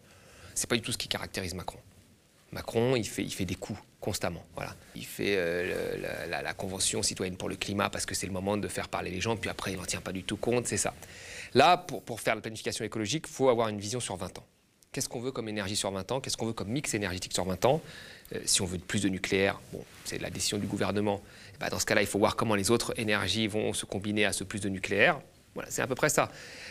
C'est 0.54 0.68
pas 0.68 0.76
du 0.76 0.82
tout 0.82 0.92
ce 0.92 0.98
qui 0.98 1.08
caractérise 1.08 1.54
Macron. 1.54 1.78
Macron, 2.52 2.96
il 2.96 3.06
fait, 3.06 3.22
il 3.22 3.32
fait 3.32 3.44
des 3.44 3.54
coups 3.54 3.78
constamment. 4.00 4.44
Voilà. 4.54 4.74
Il 4.94 5.04
fait 5.04 5.34
euh, 5.36 5.96
la, 6.28 6.54
convention 6.54 7.02
citoyenne 7.02 7.36
pour 7.36 7.48
le 7.48 7.56
climat 7.56 7.90
parce 7.90 8.06
que 8.06 8.14
c'est 8.14 8.26
le 8.26 8.32
moment 8.32 8.56
de 8.56 8.69
faire 8.69 8.88
parler 8.88 9.10
les 9.10 9.20
gens, 9.20 9.36
puis 9.36 9.50
après 9.50 9.72
il 9.72 9.78
n'en 9.78 9.84
tient 9.84 10.00
pas 10.00 10.12
du 10.12 10.22
tout 10.22 10.36
compte, 10.36 10.66
c'est 10.66 10.76
ça. 10.76 10.94
Là, 11.54 11.76
pour, 11.76 12.02
pour 12.02 12.20
faire 12.20 12.34
la 12.34 12.40
planification 12.40 12.84
écologique, 12.84 13.26
il 13.28 13.32
faut 13.32 13.48
avoir 13.48 13.69
une 13.69 13.78
vision 13.78 14.00
sur 14.00 14.16
20 14.16 14.38
ans. 14.38 14.46
Qu'est-ce 14.96 15.10
qu'on 15.10 15.20
veut 15.20 15.31
comme 15.31 15.50
énergie 15.50 15.76
sur 15.76 15.90
20 15.90 16.10
ans 16.10 16.20
Qu'est-ce 16.22 16.38
qu'on 16.38 16.46
veut 16.46 16.54
comme 16.54 16.69
mix 16.69 16.94
énergétique 16.94 17.34
sur 17.34 17.44
20 17.44 17.66
ans 17.66 17.82
euh, 18.34 18.40
Si 18.46 18.62
on 18.62 18.64
veut 18.64 18.78
plus 18.78 19.02
de 19.02 19.10
nucléaire, 19.10 19.60
bon, 19.70 19.84
c'est 20.06 20.19
la 20.19 20.31
décision 20.31 20.56
du 20.56 20.66
gouvernement. 20.66 21.20
Eh 21.54 21.58
ben, 21.58 21.69
dans 21.69 21.78
ce 21.78 21.84
cas-là, 21.84 22.00
il 22.00 22.06
faut 22.06 22.19
voir 22.19 22.34
comment 22.34 22.54
les 22.54 22.70
autres 22.70 22.98
énergies 22.98 23.46
vont 23.46 23.75
se 23.75 23.84
combiner 23.84 24.25
à 24.25 24.32
ce 24.32 24.43
plus 24.43 24.60
de 24.60 24.70
nucléaire. 24.70 25.20
Voilà, 25.52 25.70
c'est 25.70 25.82
à 25.82 25.87
peu 25.87 25.94
près 25.94 26.08
ça. 26.08 26.31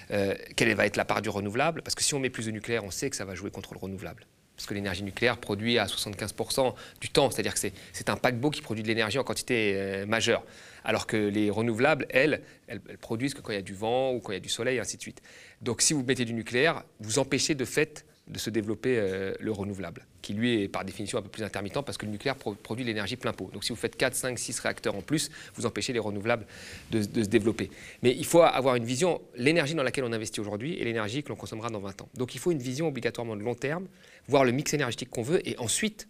Euh, 0.09 0.33
quelle 0.55 0.73
va 0.73 0.87
être 0.87 0.97
la 0.97 1.05
part 1.05 1.21
du 1.21 1.29
renouvelable? 1.29 1.83
Parce 1.83 1.93
que 1.93 2.01
si 2.01 2.15
on 2.15 2.19
met 2.19 2.31
plus 2.31 2.47
de 2.47 2.51
nucléaire, 2.51 2.83
on 2.83 2.89
sait 2.89 3.11
que 3.11 3.15
ça 3.15 3.25
va 3.25 3.35
jouer 3.35 3.51
contre 3.51 3.75
le 3.75 3.79
renouvelable. 3.79 4.25
Parce 4.55 4.65
que 4.65 4.73
l'énergie 4.73 5.03
nucléaire 5.03 5.37
produit 5.37 5.77
à 5.77 5.85
75% 5.85 6.73
du 7.01 7.09
temps, 7.09 7.29
c'est-à-dire 7.29 7.53
que 7.53 7.59
c'est 7.59 8.09
un 8.09 8.17
paquebot 8.17 8.49
qui 8.49 8.63
produit 8.63 8.81
de 8.81 8.87
l'énergie 8.87 9.19
en 9.19 9.23
quantité 9.23 9.73
euh, 9.75 10.07
majeure. 10.07 10.43
Alors 10.83 11.05
que 11.05 11.17
les 11.17 11.51
renouvelables, 11.51 12.07
elles, 12.09 12.41
elles, 12.65 12.81
elles, 12.89 12.97
produisent 12.97 13.35
que 13.35 13.41
quand 13.41 13.51
il 13.51 13.55
y 13.55 13.59
a 13.59 13.61
du 13.61 13.75
vent 13.75 14.13
ou 14.13 14.19
quand 14.19 14.31
il 14.31 14.35
y 14.35 14.37
a 14.37 14.41
du 14.41 14.49
soleil, 14.49 14.79
ainsi 14.79 14.97
de 14.97 15.01
suite. 15.03 15.21
Donc 15.61 15.83
si 15.83 15.93
vous 15.93 16.03
mettez 16.03 16.25
du 16.25 16.33
nucléaire, 16.33 16.83
vous 16.99 17.19
empêchez 17.19 17.53
de 17.53 17.65
fait 17.65 18.03
de 18.27 18.39
se 18.39 18.49
développer 18.49 18.97
euh, 18.97 19.33
le 19.39 19.51
renouvelable, 19.51 20.05
qui 20.21 20.33
lui 20.33 20.63
est 20.63 20.67
par 20.67 20.83
définition 20.83 21.19
un 21.19 21.21
peu 21.21 21.29
plus 21.29 21.43
intermittent 21.43 21.81
parce 21.85 21.97
que 21.97 22.05
le 22.05 22.11
nucléaire 22.11 22.35
produit 22.35 22.83
l'énergie 22.83 23.17
plein 23.17 23.33
pot. 23.33 23.51
Donc 23.53 23.63
si 23.63 23.69
vous 23.69 23.75
faites 23.75 23.95
4, 23.95 24.15
5, 24.15 24.39
6 24.39 24.59
réacteurs 24.61 24.95
en 24.95 25.01
plus, 25.01 25.29
vous 25.53 25.65
empêchez 25.67 25.93
les 25.93 25.99
renouvelables 25.99 26.47
de, 26.89 27.03
se 27.03 27.29
développer. 27.29 27.69
Mais 28.01 28.15
il 28.15 28.25
faut 28.25 28.41
avoir 28.41 28.75
une 28.75 28.85
vision, 28.85 29.21
l'énergie 29.35 29.75
dans 29.75 29.83
laquelle 29.83 30.05
on 30.05 30.11
investit 30.11 30.39
aujourd'hui 30.39 30.73
et 30.73 30.83
l'énergie 30.83 31.21
que 31.21 31.29
l'on 31.29 31.35
consommera 31.35 31.69
dans 31.69 31.79
20 31.79 32.01
ans. 32.01 32.09
Donc 32.15 32.33
il 32.33 32.39
faut 32.39 32.51
une 32.51 32.59
vision 32.59 32.87
obligatoirement 32.87 33.35
de 33.35 33.43
long 33.43 33.55
terme, 33.55 33.87
voir 34.27 34.43
le 34.43 34.51
mix 34.51 34.73
énergétique 34.73 35.11
qu'on 35.11 35.21
veut 35.21 35.47
et 35.47 35.57
ensuite 35.59 36.07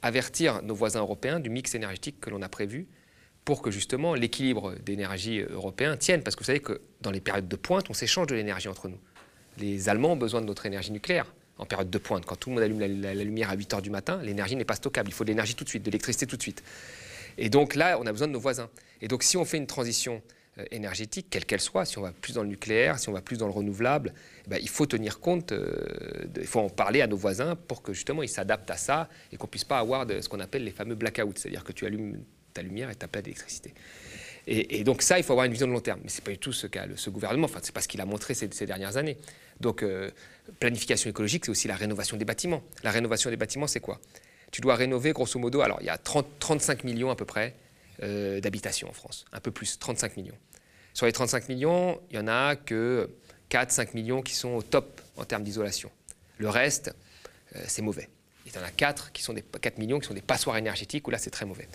avertir 0.00 0.62
nos 0.62 0.74
voisins 0.74 1.00
européens 1.00 1.40
du 1.40 1.50
mix 1.50 1.74
énergétique 1.74 2.20
que 2.20 2.30
l'on 2.30 2.40
a 2.40 2.48
prévu 2.48 2.86
pour 3.44 3.60
que 3.60 3.70
justement 3.70 4.14
l'équilibre 4.14 4.76
d'énergie 4.76 5.40
européen 5.40 5.98
tienne. 5.98 6.22
Parce 6.22 6.36
que 6.36 6.40
vous 6.40 6.46
savez 6.46 6.60
que 6.60 6.80
dans 7.02 7.10
les 7.10 7.20
périodes 7.20 7.48
de 7.48 7.56
pointe, 7.56 7.90
on 7.90 7.94
s'échange 7.94 8.28
de 8.28 8.34
l'énergie 8.34 8.68
entre 8.68 8.88
nous. 8.88 8.98
Les 9.58 9.90
Allemands 9.90 10.12
ont 10.12 10.16
besoin 10.16 10.40
de 10.40 10.46
notre 10.46 10.64
énergie 10.64 10.92
nucléaire 10.92 11.26
en 11.60 11.66
période 11.66 11.90
de 11.90 11.98
pointe. 11.98 12.24
Quand 12.24 12.36
tout 12.36 12.48
le 12.48 12.54
monde 12.54 12.64
allume 12.64 13.02
la, 13.02 13.14
lumière 13.14 13.50
à 13.50 13.54
8 13.54 13.74
heures 13.74 13.82
du 13.82 13.90
matin, 13.90 14.20
l'énergie 14.22 14.56
n'est 14.56 14.64
pas 14.64 14.76
stockable. 14.76 15.10
Il 15.10 15.12
faut 15.12 15.24
de 15.24 15.28
l'énergie 15.28 15.54
tout 15.54 15.64
de 15.64 15.68
suite, 15.68 15.82
de 15.82 15.90
l'électricité 15.90 16.26
tout 16.26 16.36
de 16.36 16.42
suite. 16.42 16.62
Et 17.38 17.50
donc 17.50 17.74
là, 17.74 17.98
on 18.00 18.06
a 18.06 18.12
besoin 18.12 18.28
de 18.28 18.32
nos 18.32 18.40
voisins. 18.40 18.70
Et 19.02 19.08
donc 19.08 19.22
si 19.22 19.36
on 19.36 19.44
fait 19.44 19.58
une 19.58 19.66
transition 19.66 20.22
euh, 20.58 20.64
énergétique, 20.70 21.26
quelle 21.30 21.44
qu'elle 21.44 21.60
soit, 21.60 21.84
si 21.84 21.98
on 21.98 22.02
va 22.02 22.12
plus 22.12 22.32
dans 22.32 22.42
le 22.42 22.48
nucléaire, 22.48 22.98
si 22.98 23.08
on 23.08 23.12
va 23.12 23.20
plus 23.20 23.36
dans 23.36 23.46
le 23.46 23.52
renouvelable, 23.52 24.14
eh 24.46 24.48
ben, 24.48 24.58
il 24.60 24.68
faut 24.68 24.86
tenir 24.86 25.20
compte, 25.20 25.52
euh, 25.52 26.26
il 26.36 26.46
faut 26.46 26.60
en 26.60 26.70
parler 26.70 27.02
à 27.02 27.06
nos 27.06 27.16
voisins 27.16 27.56
pour 27.56 27.82
que 27.82 27.92
justement 27.92 28.22
ils 28.22 28.28
s'adaptent 28.28 28.70
à 28.70 28.76
ça 28.76 29.08
et 29.30 29.36
qu'on 29.36 29.46
puisse 29.46 29.64
pas 29.64 29.78
avoir 29.78 30.06
ce 30.08 30.28
qu'on 30.28 30.40
appelle 30.40 30.64
les 30.64 30.72
fameux 30.72 30.94
blackouts, 30.94 31.34
c'est-à-dire 31.36 31.62
que 31.62 31.72
tu 31.72 31.86
allumes 31.86 32.24
ta 32.52 32.62
lumière 32.62 32.90
et 32.90 32.94
tu 32.94 33.04
n'as 33.04 33.08
pas 33.08 33.22
d'électricité. 33.22 33.74
Et, 34.46 34.82
donc 34.84 35.02
ça, 35.02 35.18
il 35.18 35.22
faut 35.22 35.32
avoir 35.32 35.46
une 35.46 35.52
vision 35.52 35.68
de 35.68 35.72
long 35.72 35.80
terme. 35.80 36.00
Mais 36.02 36.08
ce 36.08 36.16
n'est 36.16 36.24
pas 36.24 36.30
du 36.32 36.38
tout 36.38 36.52
ce 36.52 36.66
qu'a 36.66 36.86
ce 36.96 37.10
gouvernement, 37.10 37.44
enfin, 37.44 37.60
ce 37.62 37.66
n'est 37.66 37.72
pas 37.72 37.82
ce 37.82 37.88
qu'il 37.88 38.00
a 38.00 38.06
montré 38.06 38.34
ces, 38.34 38.48
dernières 38.66 38.96
années. 38.96 39.16
Donc 39.60 39.82
euh, 39.82 40.10
planification 40.58 41.10
écologique, 41.10 41.44
c'est 41.44 41.50
aussi 41.50 41.68
la 41.68 41.76
rénovation 41.76 42.16
des 42.16 42.24
bâtiments. 42.24 42.62
La 42.82 42.90
rénovation 42.90 43.30
des 43.30 43.36
bâtiments, 43.36 43.66
c'est 43.66 43.80
quoi? 43.80 44.00
Tu 44.50 44.60
dois 44.60 44.74
rénover, 44.74 45.12
grosso 45.12 45.38
modo, 45.38 45.60
alors 45.60 45.78
il 45.80 45.86
y 45.86 45.90
a 45.90 45.98
30, 45.98 46.26
35 46.38 46.84
millions 46.84 47.10
à 47.10 47.16
peu 47.16 47.24
près 47.24 47.54
euh, 48.02 48.40
d'habitations 48.40 48.88
en 48.88 48.92
France, 48.92 49.24
un 49.32 49.40
peu 49.40 49.50
plus, 49.50 49.78
35 49.78 50.16
millions. 50.16 50.38
Sur 50.92 51.06
les 51.06 51.12
35 51.12 51.48
millions, 51.48 52.00
il 52.10 52.16
y 52.16 52.18
en 52.18 52.26
a 52.26 52.56
que 52.56 53.10
4-5 53.50 53.94
millions 53.94 54.22
qui 54.22 54.34
sont 54.34 54.50
au 54.50 54.62
top 54.62 55.00
en 55.16 55.24
termes 55.24 55.44
d'isolation. 55.44 55.90
Le 56.38 56.48
reste, 56.48 56.92
euh, 57.54 57.62
c'est 57.68 57.82
mauvais. 57.82 58.08
Il 58.46 58.54
y 58.54 58.58
en 58.58 58.62
a 58.62 58.70
4, 58.70 59.12
qui 59.12 59.22
sont 59.22 59.34
des, 59.34 59.42
4 59.42 59.78
millions 59.78 60.00
qui 60.00 60.08
sont 60.08 60.14
des 60.14 60.22
passoires 60.22 60.56
énergétiques, 60.56 61.06
où 61.06 61.10
là, 61.12 61.18
c'est 61.18 61.30
très 61.30 61.46
mauvais 61.46 61.68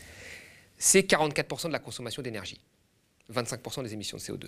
c'est 0.78 1.02
44% 1.10 1.68
de 1.68 1.72
la 1.72 1.80
consommation 1.80 2.22
d'énergie, 2.22 2.60
25% 3.34 3.84
des 3.84 3.94
émissions 3.94 4.18
de 4.18 4.22
CO2. 4.22 4.48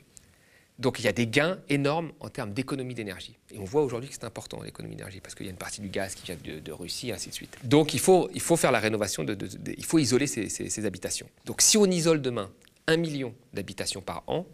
Donc 0.80 1.00
il 1.00 1.06
y 1.06 1.08
a 1.08 1.12
des 1.12 1.26
gains 1.26 1.58
énormes 1.70 2.12
en 2.20 2.30
termes 2.30 2.54
d'économie 2.54 2.94
d'énergie. 2.94 3.38
Et 3.52 3.58
on 3.58 3.64
voit 3.64 3.84
aujourd'hui 3.84 4.10
que 4.10 4.16
c'est 4.16 4.26
important 4.26 4.62
l'économie 4.62 4.96
d'énergie 4.96 5.22
parce 5.22 5.34
qu'il 5.34 5.46
y 5.46 5.50
a 5.50 5.52
une 5.52 5.58
partie 5.58 5.82
du 5.82 5.90
gaz 5.90 6.14
qui 6.14 6.24
vient 6.26 6.38
de, 6.44 6.72
Russie, 6.72 7.12
ainsi 7.12 7.30
de 7.30 7.34
suite. 7.34 7.58
Donc 7.64 7.94
il 7.94 8.00
faut, 8.00 8.30
il 8.34 8.42
faut 8.42 8.58
faire 8.58 8.72
la 8.72 8.80
rénovation, 8.80 9.24
de, 9.24 9.36
il 9.76 9.86
faut 9.86 9.98
isoler 9.98 10.28
ces, 10.28 10.86
habitations. 10.86 11.28
Donc 11.46 11.62
si 11.62 11.78
on 11.78 11.86
isole 11.86 12.22
demain 12.22 12.52
un 12.86 12.98
million 12.98 13.34
d'habitations 13.54 14.02
par 14.02 14.24
an, 14.28 14.46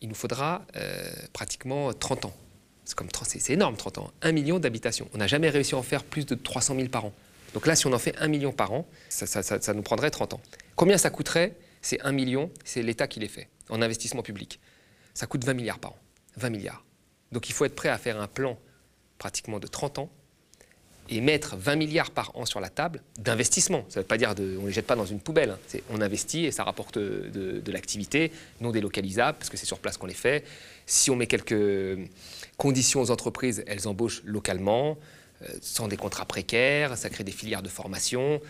il 0.00 0.08
nous 0.08 0.14
faudra 0.14 0.64
euh, 0.76 1.10
pratiquement 1.32 1.92
30 1.92 2.26
ans. 2.26 2.34
C'est 2.84 2.94
comme 2.94 3.08
c'est 3.24 3.52
énorme 3.52 3.76
30 3.76 3.98
ans. 3.98 4.10
Un 4.22 4.32
million 4.32 4.58
d'habitations. 4.58 5.08
On 5.12 5.18
n'a 5.18 5.26
jamais 5.26 5.50
réussi 5.50 5.74
à 5.74 5.78
en 5.78 5.82
faire 5.82 6.04
plus 6.04 6.24
de 6.24 6.34
300 6.34 6.76
000 6.76 6.88
par 6.88 7.04
an. 7.04 7.12
Donc 7.52 7.66
là, 7.66 7.74
si 7.74 7.86
on 7.86 7.92
en 7.92 7.98
fait 7.98 8.16
un 8.18 8.28
million 8.28 8.52
par 8.52 8.72
an, 8.72 8.86
ça, 9.08 9.26
ça 9.26 9.74
nous 9.74 9.82
prendrait 9.82 10.10
30 10.10 10.34
ans. 10.34 10.40
Combien 10.76 10.98
ça 10.98 11.10
coûterait? 11.10 11.56
C'est 11.82 12.00
1 12.02 12.12
million, 12.12 12.50
c'est 12.64 12.82
l'État 12.82 13.08
qui 13.08 13.18
les 13.18 13.28
fait, 13.28 13.48
en 13.70 13.82
investissement 13.82 14.22
public. 14.22 14.60
Ça 15.16 15.26
coûte 15.26 15.46
20 15.46 15.54
milliards 15.54 15.78
par 15.78 15.92
an. 15.92 15.98
20 16.36 16.50
milliards. 16.50 16.84
Donc 17.32 17.48
il 17.48 17.54
faut 17.54 17.64
être 17.64 17.74
prêt 17.74 17.88
à 17.88 17.96
faire 17.96 18.20
un 18.20 18.26
plan 18.26 18.58
pratiquement 19.16 19.58
de 19.58 19.66
30 19.66 19.98
ans 19.98 20.10
et 21.08 21.22
mettre 21.22 21.56
20 21.56 21.76
milliards 21.76 22.10
par 22.10 22.36
an 22.36 22.44
sur 22.44 22.60
la 22.60 22.68
table 22.68 23.00
d'investissement. 23.18 23.86
Ça 23.88 24.00
ne 24.00 24.02
veut 24.02 24.08
pas 24.08 24.18
dire 24.18 24.34
de, 24.34 24.58
on 24.58 24.62
ne 24.64 24.66
les 24.66 24.74
jette 24.74 24.86
pas 24.86 24.94
dans 24.94 25.06
une 25.06 25.20
poubelle. 25.20 25.56
Hein. 25.74 25.78
On 25.88 26.02
investit 26.02 26.44
et 26.44 26.50
ça 26.50 26.64
rapporte 26.64 26.98
de, 26.98 27.62
de 27.64 27.72
l'activité 27.72 28.30
non 28.60 28.72
délocalisable 28.72 29.38
parce 29.38 29.48
que 29.48 29.56
c'est 29.56 29.64
sur 29.64 29.78
place 29.78 29.96
qu'on 29.96 30.06
les 30.06 30.12
fait. 30.12 30.44
Si 30.84 31.10
on 31.10 31.16
met 31.16 31.26
quelques 31.26 31.98
conditions 32.58 33.00
aux 33.00 33.10
entreprises, 33.10 33.64
elles 33.66 33.88
embauchent 33.88 34.22
localement, 34.22 34.98
euh, 35.40 35.48
sans 35.62 35.88
des 35.88 35.96
contrats 35.96 36.26
précaires, 36.26 36.98
ça 36.98 37.08
crée 37.08 37.24
des 37.24 37.32
filières 37.32 37.62
de 37.62 37.70
formation. 37.70 38.42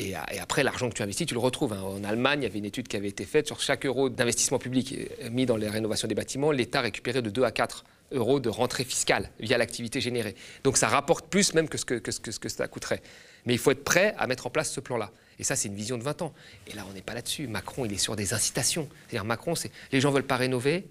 Et, 0.00 0.14
après, 0.40 0.62
l'argent 0.62 0.88
que 0.88 0.94
tu 0.94 1.02
investis, 1.02 1.26
tu 1.26 1.34
le 1.34 1.40
retrouves. 1.40 1.74
Hein. 1.74 1.82
En 1.82 2.02
Allemagne, 2.04 2.40
il 2.40 2.44
y 2.44 2.46
avait 2.46 2.58
une 2.58 2.64
étude 2.64 2.88
qui 2.88 2.96
avait 2.96 3.08
été 3.08 3.24
faite 3.24 3.46
sur 3.46 3.60
chaque 3.60 3.84
euro 3.84 4.08
d'investissement 4.08 4.58
public 4.58 4.94
mis 5.30 5.44
dans 5.44 5.56
les 5.56 5.68
rénovations 5.68 6.08
des 6.08 6.14
bâtiments, 6.14 6.50
l'État 6.52 6.80
récupérait 6.80 7.22
de 7.22 7.30
2 7.30 7.44
à 7.44 7.50
4 7.50 7.84
euros 8.12 8.40
de 8.40 8.48
rentrée 8.48 8.84
fiscale 8.84 9.30
via 9.38 9.58
l'activité 9.58 10.00
générée. 10.00 10.34
Donc 10.64 10.76
ça 10.76 10.88
rapporte 10.88 11.26
plus 11.26 11.54
même 11.54 11.68
que 11.68 11.78
ce 11.78 11.84
que, 11.84 12.48
ça 12.48 12.66
coûterait. 12.66 13.02
Mais 13.46 13.54
il 13.54 13.58
faut 13.58 13.70
être 13.70 13.84
prêt 13.84 14.14
à 14.18 14.26
mettre 14.26 14.46
en 14.46 14.50
place 14.50 14.70
ce 14.70 14.80
plan-là. 14.80 15.10
Et 15.38 15.44
ça, 15.44 15.56
c'est 15.56 15.68
une 15.68 15.74
vision 15.74 15.96
de 15.96 16.02
20 16.02 16.22
ans. 16.22 16.34
Et 16.66 16.74
là, 16.74 16.84
on 16.88 16.92
n'est 16.92 17.02
pas 17.02 17.14
là-dessus. 17.14 17.46
Macron, 17.46 17.84
il 17.84 17.92
est 17.92 17.98
sur 17.98 18.16
des 18.16 18.34
incitations. 18.34 18.88
C'est-à-dire, 19.06 19.24
Macron, 19.24 19.54
c'est 19.54 19.70
les 19.92 20.00
gens 20.00 20.10
veulent 20.10 20.22
pas 20.22 20.36
rénover. 20.36 20.86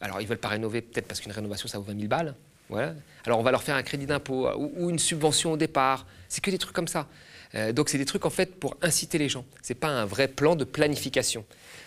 Alors, 0.00 0.20
ils 0.20 0.26
veulent 0.26 0.38
pas 0.38 0.48
rénover 0.48 0.82
peut-être 0.82 1.06
parce 1.06 1.20
qu'une 1.20 1.32
rénovation, 1.32 1.68
ça 1.68 1.78
vaut 1.78 1.84
20 1.84 1.94
000 1.94 2.08
balles. 2.08 2.34
Voilà. 2.68 2.94
Alors, 3.24 3.38
on 3.38 3.42
va 3.42 3.50
leur 3.50 3.62
faire 3.62 3.76
un 3.76 3.82
crédit 3.82 4.04
d'impôt 4.04 4.48
ou, 4.56 4.90
une 4.90 4.98
subvention 4.98 5.52
au 5.52 5.56
départ. 5.56 6.06
C'est 6.28 6.42
que 6.42 6.50
des 6.50 6.58
trucs 6.58 6.74
comme 6.74 6.88
ça. 6.88 7.08
Euh, 7.54 7.72
donc, 7.72 7.88
c'est 7.88 7.98
des 7.98 8.04
trucs, 8.04 8.26
en 8.26 8.30
fait, 8.30 8.54
pour 8.56 8.76
inciter 8.82 9.18
les 9.18 9.28
gens. 9.28 9.44
Ce 9.62 9.72
n'est 9.72 9.78
pas 9.78 9.88
un 9.88 10.04
vrai 10.04 10.28
plan 10.28 10.56
de 10.56 10.64
planification. 10.64 11.44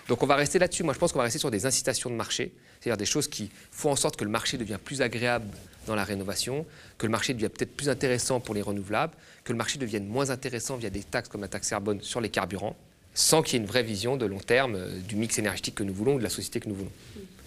Donc, 0.07 0.23
on 0.23 0.27
va 0.27 0.35
rester 0.35 0.59
là-dessus. 0.59 0.83
Moi, 0.83 0.93
je 0.93 0.99
pense 0.99 1.11
qu'on 1.11 1.19
va 1.19 1.25
rester 1.25 1.39
sur 1.39 1.51
des 1.51 1.65
incitations 1.65 2.09
de 2.09 2.15
marché 2.15 2.51
c'est-à-dire 2.81 2.97
des 2.97 3.05
choses 3.05 3.27
qui 3.27 3.51
font 3.71 3.91
en 3.91 3.95
sorte 3.95 4.15
que 4.15 4.23
le 4.23 4.31
marché 4.31 4.57
devient 4.57 4.79
plus 4.83 5.01
agréable 5.03 5.45
dans 5.85 5.95
la 5.95 6.03
rénovation, 6.03 6.65
que 6.97 7.05
le 7.05 7.11
marché 7.11 7.33
devient 7.33 7.49
peut-être 7.49 7.75
plus 7.75 7.89
intéressant 7.89 8.39
pour 8.39 8.55
les 8.55 8.61
renouvelables, 8.61 9.13
que 9.43 9.53
le 9.53 9.57
marché 9.57 9.77
devienne 9.77 10.07
moins 10.07 10.31
intéressant 10.31 10.77
via 10.77 10.89
des 10.89 11.03
taxes 11.03 11.29
comme 11.29 11.41
la 11.41 11.47
taxe 11.47 11.69
carbone 11.69 12.01
sur 12.01 12.21
les 12.21 12.29
carburants, 12.29 12.75
sans 13.13 13.43
qu'il 13.43 13.53
y 13.53 13.57
ait 13.57 13.61
une 13.63 13.69
vraie 13.69 13.83
vision 13.83 14.17
de 14.17 14.25
long 14.25 14.39
terme 14.39 14.75
euh, 14.75 14.99
du 14.99 15.15
mix 15.15 15.37
énergétique 15.37 15.75
que 15.75 15.83
nous 15.83 15.93
voulons 15.93 16.15
ou 16.15 16.17
de 16.17 16.23
la 16.23 16.29
société 16.29 16.59
que 16.59 16.69
nous 16.69 16.75
voulons, 16.75 16.91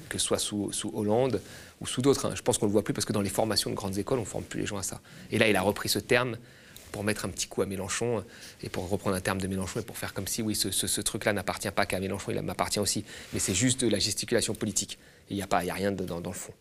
que 0.09 0.19
ce 0.19 0.25
soit 0.25 0.39
sous, 0.39 0.71
Hollande 0.93 1.41
ou 1.81 1.87
sous 1.87 2.01
d'autres. 2.01 2.27
Hein. 2.27 2.35
Je 2.37 2.43
pense 2.43 2.59
qu'on 2.59 2.67
ne 2.67 2.71
le 2.71 2.75
voit 2.75 2.85
plus 2.85 2.95
parce 2.95 3.05
que 3.05 3.13
dans 3.13 3.23
les 3.23 3.31
formations 3.31 3.71
de 3.71 3.75
grandes 3.75 3.99
écoles, 3.99 4.19
on 4.19 4.23
ne 4.23 4.27
forme 4.27 4.45
plus 4.45 4.61
les 4.61 4.67
gens 4.67 4.77
à 4.77 4.83
ça. 4.85 5.01
Et 5.33 5.39
là, 5.39 5.49
il 5.49 5.57
a 5.57 5.63
repris 5.63 5.89
ce 5.89 5.99
terme 5.99 6.37
pour 6.95 7.03
mettre 7.03 7.25
un 7.25 7.29
petit 7.29 7.49
coup 7.49 7.61
à 7.61 7.67
Mélenchon 7.67 8.23
et 8.63 8.69
pour 8.69 8.89
reprendre 8.89 9.17
un 9.17 9.21
terme 9.21 9.41
de 9.41 9.49
Mélenchon 9.49 9.81
et 9.81 9.83
pour 9.83 9.99
faire 9.99 10.15
comme 10.15 10.29
si, 10.29 10.43
oui, 10.43 10.55
ce, 10.55 11.01
truc-là 11.01 11.33
n'appartient 11.33 11.73
pas 11.73 11.87
qu'à 11.87 11.99
Mélenchon, 11.99 12.31
il 12.31 12.41
m'appartient 12.41 12.79
aussi. 12.79 13.05
Mais 13.33 13.41
c'est 13.41 13.53
juste 13.53 13.81
de 13.81 13.89
la 13.89 13.99
gesticulation 13.99 14.55
politique. 14.55 14.97
Il 15.29 15.35
n'y 15.35 15.43
a, 15.43 15.47
a 15.51 15.59
rien 15.59 15.91
dans, 15.91 16.21
dans 16.21 16.31
le 16.31 16.37
fond. 16.37 16.53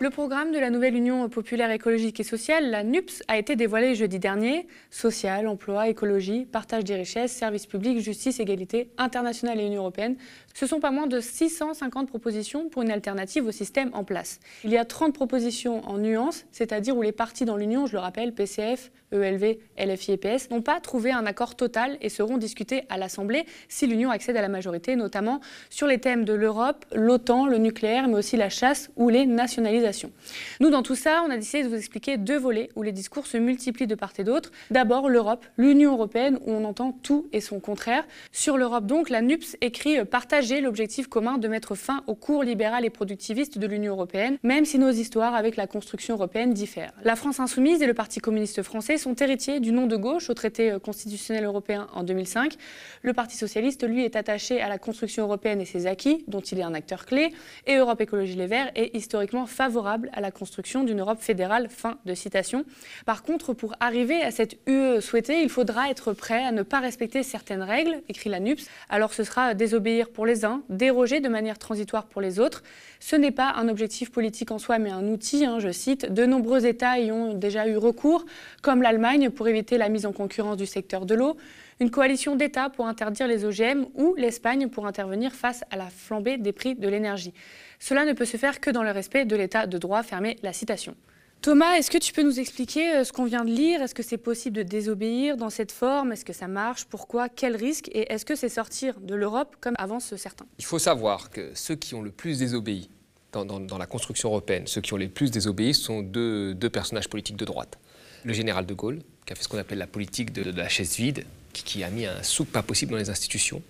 Le 0.00 0.10
programme 0.10 0.52
de 0.52 0.58
la 0.58 0.68
nouvelle 0.68 0.94
Union 0.94 1.28
populaire 1.30 1.70
écologique 1.70 2.20
et 2.20 2.24
sociale, 2.24 2.70
la 2.70 2.84
NUPS, 2.84 3.22
a 3.26 3.38
été 3.38 3.56
dévoilé 3.56 3.94
jeudi 3.94 4.18
dernier. 4.18 4.68
Social, 4.90 5.48
emploi, 5.48 5.88
écologie, 5.88 6.44
partage 6.44 6.84
des 6.84 6.94
richesses, 6.94 7.32
services 7.32 7.66
publics, 7.66 8.00
justice, 8.00 8.40
égalité, 8.40 8.90
internationale 8.98 9.58
et 9.60 9.64
Union 9.64 9.80
européenne. 9.80 10.16
Ce 10.58 10.66
sont 10.66 10.80
pas 10.80 10.90
moins 10.90 11.06
de 11.06 11.20
650 11.20 12.08
propositions 12.08 12.68
pour 12.68 12.82
une 12.82 12.90
alternative 12.90 13.46
au 13.46 13.52
système 13.52 13.90
en 13.92 14.02
place. 14.02 14.40
Il 14.64 14.70
y 14.70 14.76
a 14.76 14.84
30 14.84 15.14
propositions 15.14 15.88
en 15.88 15.98
nuances, 15.98 16.46
c'est-à-dire 16.50 16.96
où 16.96 17.02
les 17.02 17.12
partis 17.12 17.44
dans 17.44 17.56
l'Union, 17.56 17.86
je 17.86 17.92
le 17.92 18.00
rappelle, 18.00 18.34
PCF, 18.34 18.90
ELV, 19.12 19.58
LFI 19.78 20.12
et 20.12 20.16
PS, 20.16 20.50
n'ont 20.50 20.60
pas 20.60 20.80
trouvé 20.80 21.12
un 21.12 21.26
accord 21.26 21.54
total 21.54 21.96
et 22.00 22.08
seront 22.08 22.38
discutés 22.38 22.82
à 22.88 22.98
l'Assemblée 22.98 23.46
si 23.68 23.86
l'Union 23.86 24.10
accède 24.10 24.36
à 24.36 24.42
la 24.42 24.48
majorité, 24.48 24.96
notamment 24.96 25.40
sur 25.70 25.86
les 25.86 25.98
thèmes 25.98 26.24
de 26.24 26.32
l'Europe, 26.32 26.84
l'OTAN, 26.92 27.46
le 27.46 27.58
nucléaire, 27.58 28.08
mais 28.08 28.16
aussi 28.16 28.36
la 28.36 28.50
chasse 28.50 28.90
ou 28.96 29.10
les 29.10 29.26
nationalisations. 29.26 30.10
Nous, 30.58 30.70
dans 30.70 30.82
tout 30.82 30.96
ça, 30.96 31.22
on 31.24 31.30
a 31.30 31.36
décidé 31.36 31.62
de 31.62 31.68
vous 31.68 31.76
expliquer 31.76 32.16
deux 32.16 32.36
volets 32.36 32.70
où 32.74 32.82
les 32.82 32.90
discours 32.90 33.28
se 33.28 33.36
multiplient 33.36 33.86
de 33.86 33.94
part 33.94 34.12
et 34.18 34.24
d'autre. 34.24 34.50
D'abord, 34.72 35.08
l'Europe, 35.08 35.46
l'Union 35.56 35.92
européenne, 35.92 36.40
où 36.44 36.50
on 36.50 36.64
entend 36.64 36.90
tout 37.04 37.28
et 37.32 37.40
son 37.40 37.60
contraire. 37.60 38.04
Sur 38.32 38.58
l'Europe, 38.58 38.86
donc, 38.86 39.08
la 39.08 39.22
NUPS 39.22 39.56
écrit 39.60 40.04
partager 40.48 40.62
l'objectif 40.62 41.08
commun 41.08 41.36
de 41.36 41.46
mettre 41.46 41.74
fin 41.74 42.02
au 42.06 42.14
cours 42.14 42.42
libéral 42.42 42.86
et 42.86 42.90
productiviste 42.90 43.58
de 43.58 43.66
l'Union 43.66 43.92
européenne, 43.92 44.38
même 44.42 44.64
si 44.64 44.78
nos 44.78 44.90
histoires 44.90 45.34
avec 45.34 45.56
la 45.56 45.66
construction 45.66 46.14
européenne 46.14 46.54
diffèrent. 46.54 46.92
La 47.04 47.16
France 47.16 47.38
insoumise 47.38 47.82
et 47.82 47.86
le 47.86 47.92
Parti 47.92 48.18
communiste 48.18 48.62
français 48.62 48.96
sont 48.96 49.14
héritiers 49.14 49.60
du 49.60 49.72
nom 49.72 49.86
de 49.86 49.96
gauche 49.96 50.30
au 50.30 50.34
traité 50.34 50.70
euh, 50.70 50.78
constitutionnel 50.78 51.44
européen 51.44 51.86
en 51.92 52.02
2005. 52.02 52.54
Le 53.02 53.12
Parti 53.12 53.36
socialiste, 53.36 53.86
lui, 53.86 54.06
est 54.06 54.16
attaché 54.16 54.62
à 54.62 54.70
la 54.70 54.78
construction 54.78 55.24
européenne 55.24 55.60
et 55.60 55.66
ses 55.66 55.86
acquis, 55.86 56.24
dont 56.28 56.40
il 56.40 56.58
est 56.58 56.62
un 56.62 56.72
acteur 56.72 57.04
clé, 57.04 57.34
et 57.66 57.76
Europe 57.76 58.00
Écologie 58.00 58.34
Les 58.34 58.46
Verts 58.46 58.70
est 58.74 58.96
historiquement 58.96 59.44
favorable 59.44 60.08
à 60.14 60.22
la 60.22 60.30
construction 60.30 60.82
d'une 60.82 61.00
Europe 61.00 61.20
fédérale. 61.20 61.68
Fin 61.68 61.98
de 62.06 62.14
citation. 62.14 62.64
Par 63.04 63.22
contre, 63.22 63.52
pour 63.52 63.74
arriver 63.80 64.22
à 64.22 64.30
cette 64.30 64.56
UE 64.66 65.02
souhaitée, 65.02 65.42
il 65.42 65.50
faudra 65.50 65.90
être 65.90 66.14
prêt 66.14 66.42
à 66.42 66.52
ne 66.52 66.62
pas 66.62 66.80
respecter 66.80 67.22
certaines 67.22 67.62
règles, 67.62 68.00
écrit 68.08 68.30
la 68.30 68.40
NUPS. 68.40 68.64
Alors 68.88 69.12
ce 69.12 69.24
sera 69.24 69.52
désobéir 69.52 70.08
pour 70.08 70.24
les 70.24 70.37
uns, 70.44 70.62
déroger 70.68 71.20
de 71.20 71.28
manière 71.28 71.58
transitoire 71.58 72.06
pour 72.06 72.20
les 72.20 72.40
autres. 72.40 72.62
Ce 73.00 73.16
n'est 73.16 73.30
pas 73.30 73.52
un 73.56 73.68
objectif 73.68 74.10
politique 74.10 74.50
en 74.50 74.58
soi, 74.58 74.78
mais 74.78 74.90
un 74.90 75.06
outil, 75.08 75.44
hein, 75.44 75.58
je 75.58 75.70
cite. 75.70 76.12
De 76.12 76.26
nombreux 76.26 76.66
États 76.66 76.98
y 76.98 77.12
ont 77.12 77.34
déjà 77.34 77.68
eu 77.68 77.76
recours, 77.76 78.24
comme 78.62 78.82
l'Allemagne 78.82 79.30
pour 79.30 79.48
éviter 79.48 79.78
la 79.78 79.88
mise 79.88 80.06
en 80.06 80.12
concurrence 80.12 80.56
du 80.56 80.66
secteur 80.66 81.06
de 81.06 81.14
l'eau, 81.14 81.36
une 81.80 81.90
coalition 81.90 82.36
d'États 82.36 82.70
pour 82.70 82.86
interdire 82.86 83.28
les 83.28 83.44
OGM 83.44 83.86
ou 83.94 84.14
l'Espagne 84.16 84.68
pour 84.68 84.86
intervenir 84.86 85.32
face 85.32 85.64
à 85.70 85.76
la 85.76 85.88
flambée 85.90 86.36
des 86.36 86.52
prix 86.52 86.74
de 86.74 86.88
l'énergie. 86.88 87.34
Cela 87.78 88.04
ne 88.04 88.12
peut 88.12 88.24
se 88.24 88.36
faire 88.36 88.60
que 88.60 88.70
dans 88.70 88.82
le 88.82 88.90
respect 88.90 89.24
de 89.24 89.36
l'État 89.36 89.66
de 89.66 89.78
droit, 89.78 90.02
fermé 90.02 90.36
la 90.42 90.52
citation. 90.52 90.96
Thomas, 91.40 91.74
est-ce 91.76 91.90
que 91.90 91.98
tu 91.98 92.12
peux 92.12 92.24
nous 92.24 92.40
expliquer 92.40 92.96
euh, 92.96 93.04
ce 93.04 93.12
qu'on 93.12 93.24
vient 93.24 93.44
de 93.44 93.50
lire? 93.50 93.80
Est-ce 93.80 93.94
que 93.94 94.02
c'est 94.02 94.18
possible 94.18 94.56
de 94.56 94.62
désobéir 94.64 95.36
dans 95.36 95.50
cette 95.50 95.70
forme? 95.70 96.10
Est-ce 96.12 96.24
que 96.24 96.32
ça 96.32 96.48
marche? 96.48 96.84
Pourquoi? 96.86 97.28
Quel 97.28 97.54
risque? 97.54 97.88
Et 97.92 98.12
est-ce 98.12 98.24
que 98.24 98.34
c'est 98.34 98.48
sortir 98.48 98.98
de 99.00 99.14
l'Europe 99.14 99.54
comme 99.60 99.74
avancent 99.78 100.16
certains? 100.16 100.46
Il 100.58 100.64
faut 100.64 100.80
savoir 100.80 101.30
que 101.30 101.52
ceux 101.54 101.76
qui 101.76 101.94
ont 101.94 102.02
le 102.02 102.10
plus 102.10 102.38
désobéi 102.38 102.90
dans, 103.32 103.78
la 103.78 103.86
construction 103.86 104.30
européenne, 104.30 104.66
ceux 104.66 104.80
qui 104.80 104.92
ont 104.94 104.96
le 104.96 105.08
plus 105.08 105.30
désobéi 105.30 105.74
sont 105.74 106.02
deux, 106.02 106.56
personnages 106.72 107.08
politiques 107.08 107.36
de 107.36 107.44
droite. 107.44 107.78
Le 108.24 108.32
général 108.32 108.66
de 108.66 108.74
Gaulle, 108.74 109.00
qui 109.24 109.32
a 109.32 109.36
fait 109.36 109.42
ce 109.44 109.48
qu'on 109.48 109.58
appelle 109.58 109.78
la 109.78 109.86
politique 109.86 110.32
de, 110.32 110.50
la 110.50 110.68
chaise 110.68 110.96
vide, 110.96 111.24
qui, 111.52 111.62
qui, 111.62 111.84
a 111.84 111.90
mis 111.90 112.06
un 112.06 112.22
sou 112.24 112.46
pas 112.46 112.62
possible 112.62 112.92
dans 112.92 112.98
les 112.98 113.10
institutions, 113.10 113.62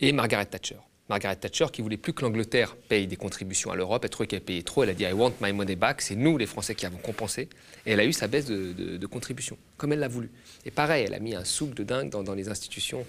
et 0.00 0.12
Margaret 0.12 0.46
Thatcher. 0.46 0.76
Margaret 1.08 1.36
Thatcher 1.36 1.66
qui 1.72 1.80
voulait 1.80 1.96
plus 1.96 2.12
que 2.12 2.22
l'Angleterre 2.22 2.76
paye 2.76 3.06
des 3.06 3.16
contributions 3.16 3.70
à 3.70 3.76
l'Europe, 3.76 4.04
elle 4.04 4.10
trouvait 4.10 4.26
qu'elle 4.26 4.42
payait 4.42 4.62
trop, 4.62 4.82
elle 4.82 4.90
a 4.90 4.94
dit 4.94 5.04
I 5.04 5.12
want 5.12 5.34
my 5.40 5.52
money 5.52 5.74
back, 5.74 6.02
c'est 6.02 6.14
nous 6.14 6.36
les 6.36 6.46
Français 6.46 6.74
qui 6.74 6.84
avons 6.84 6.98
compensé, 6.98 7.48
et 7.86 7.92
elle 7.92 8.00
a 8.00 8.04
eu 8.04 8.12
sa 8.12 8.26
baisse 8.26 8.46
de, 8.46 9.06
contributions, 9.06 9.56
comme 9.78 9.92
elle 9.92 10.00
l'a 10.00 10.08
voulu. 10.08 10.30
Et 10.66 10.70
pareil, 10.70 11.04
elle 11.06 11.14
a 11.14 11.18
mis 11.18 11.34
un 11.34 11.44
souk 11.44 11.74
de 11.74 11.82
dingue 11.82 12.10
dans, 12.10 12.34
les 12.34 12.48
institutions 12.48 13.06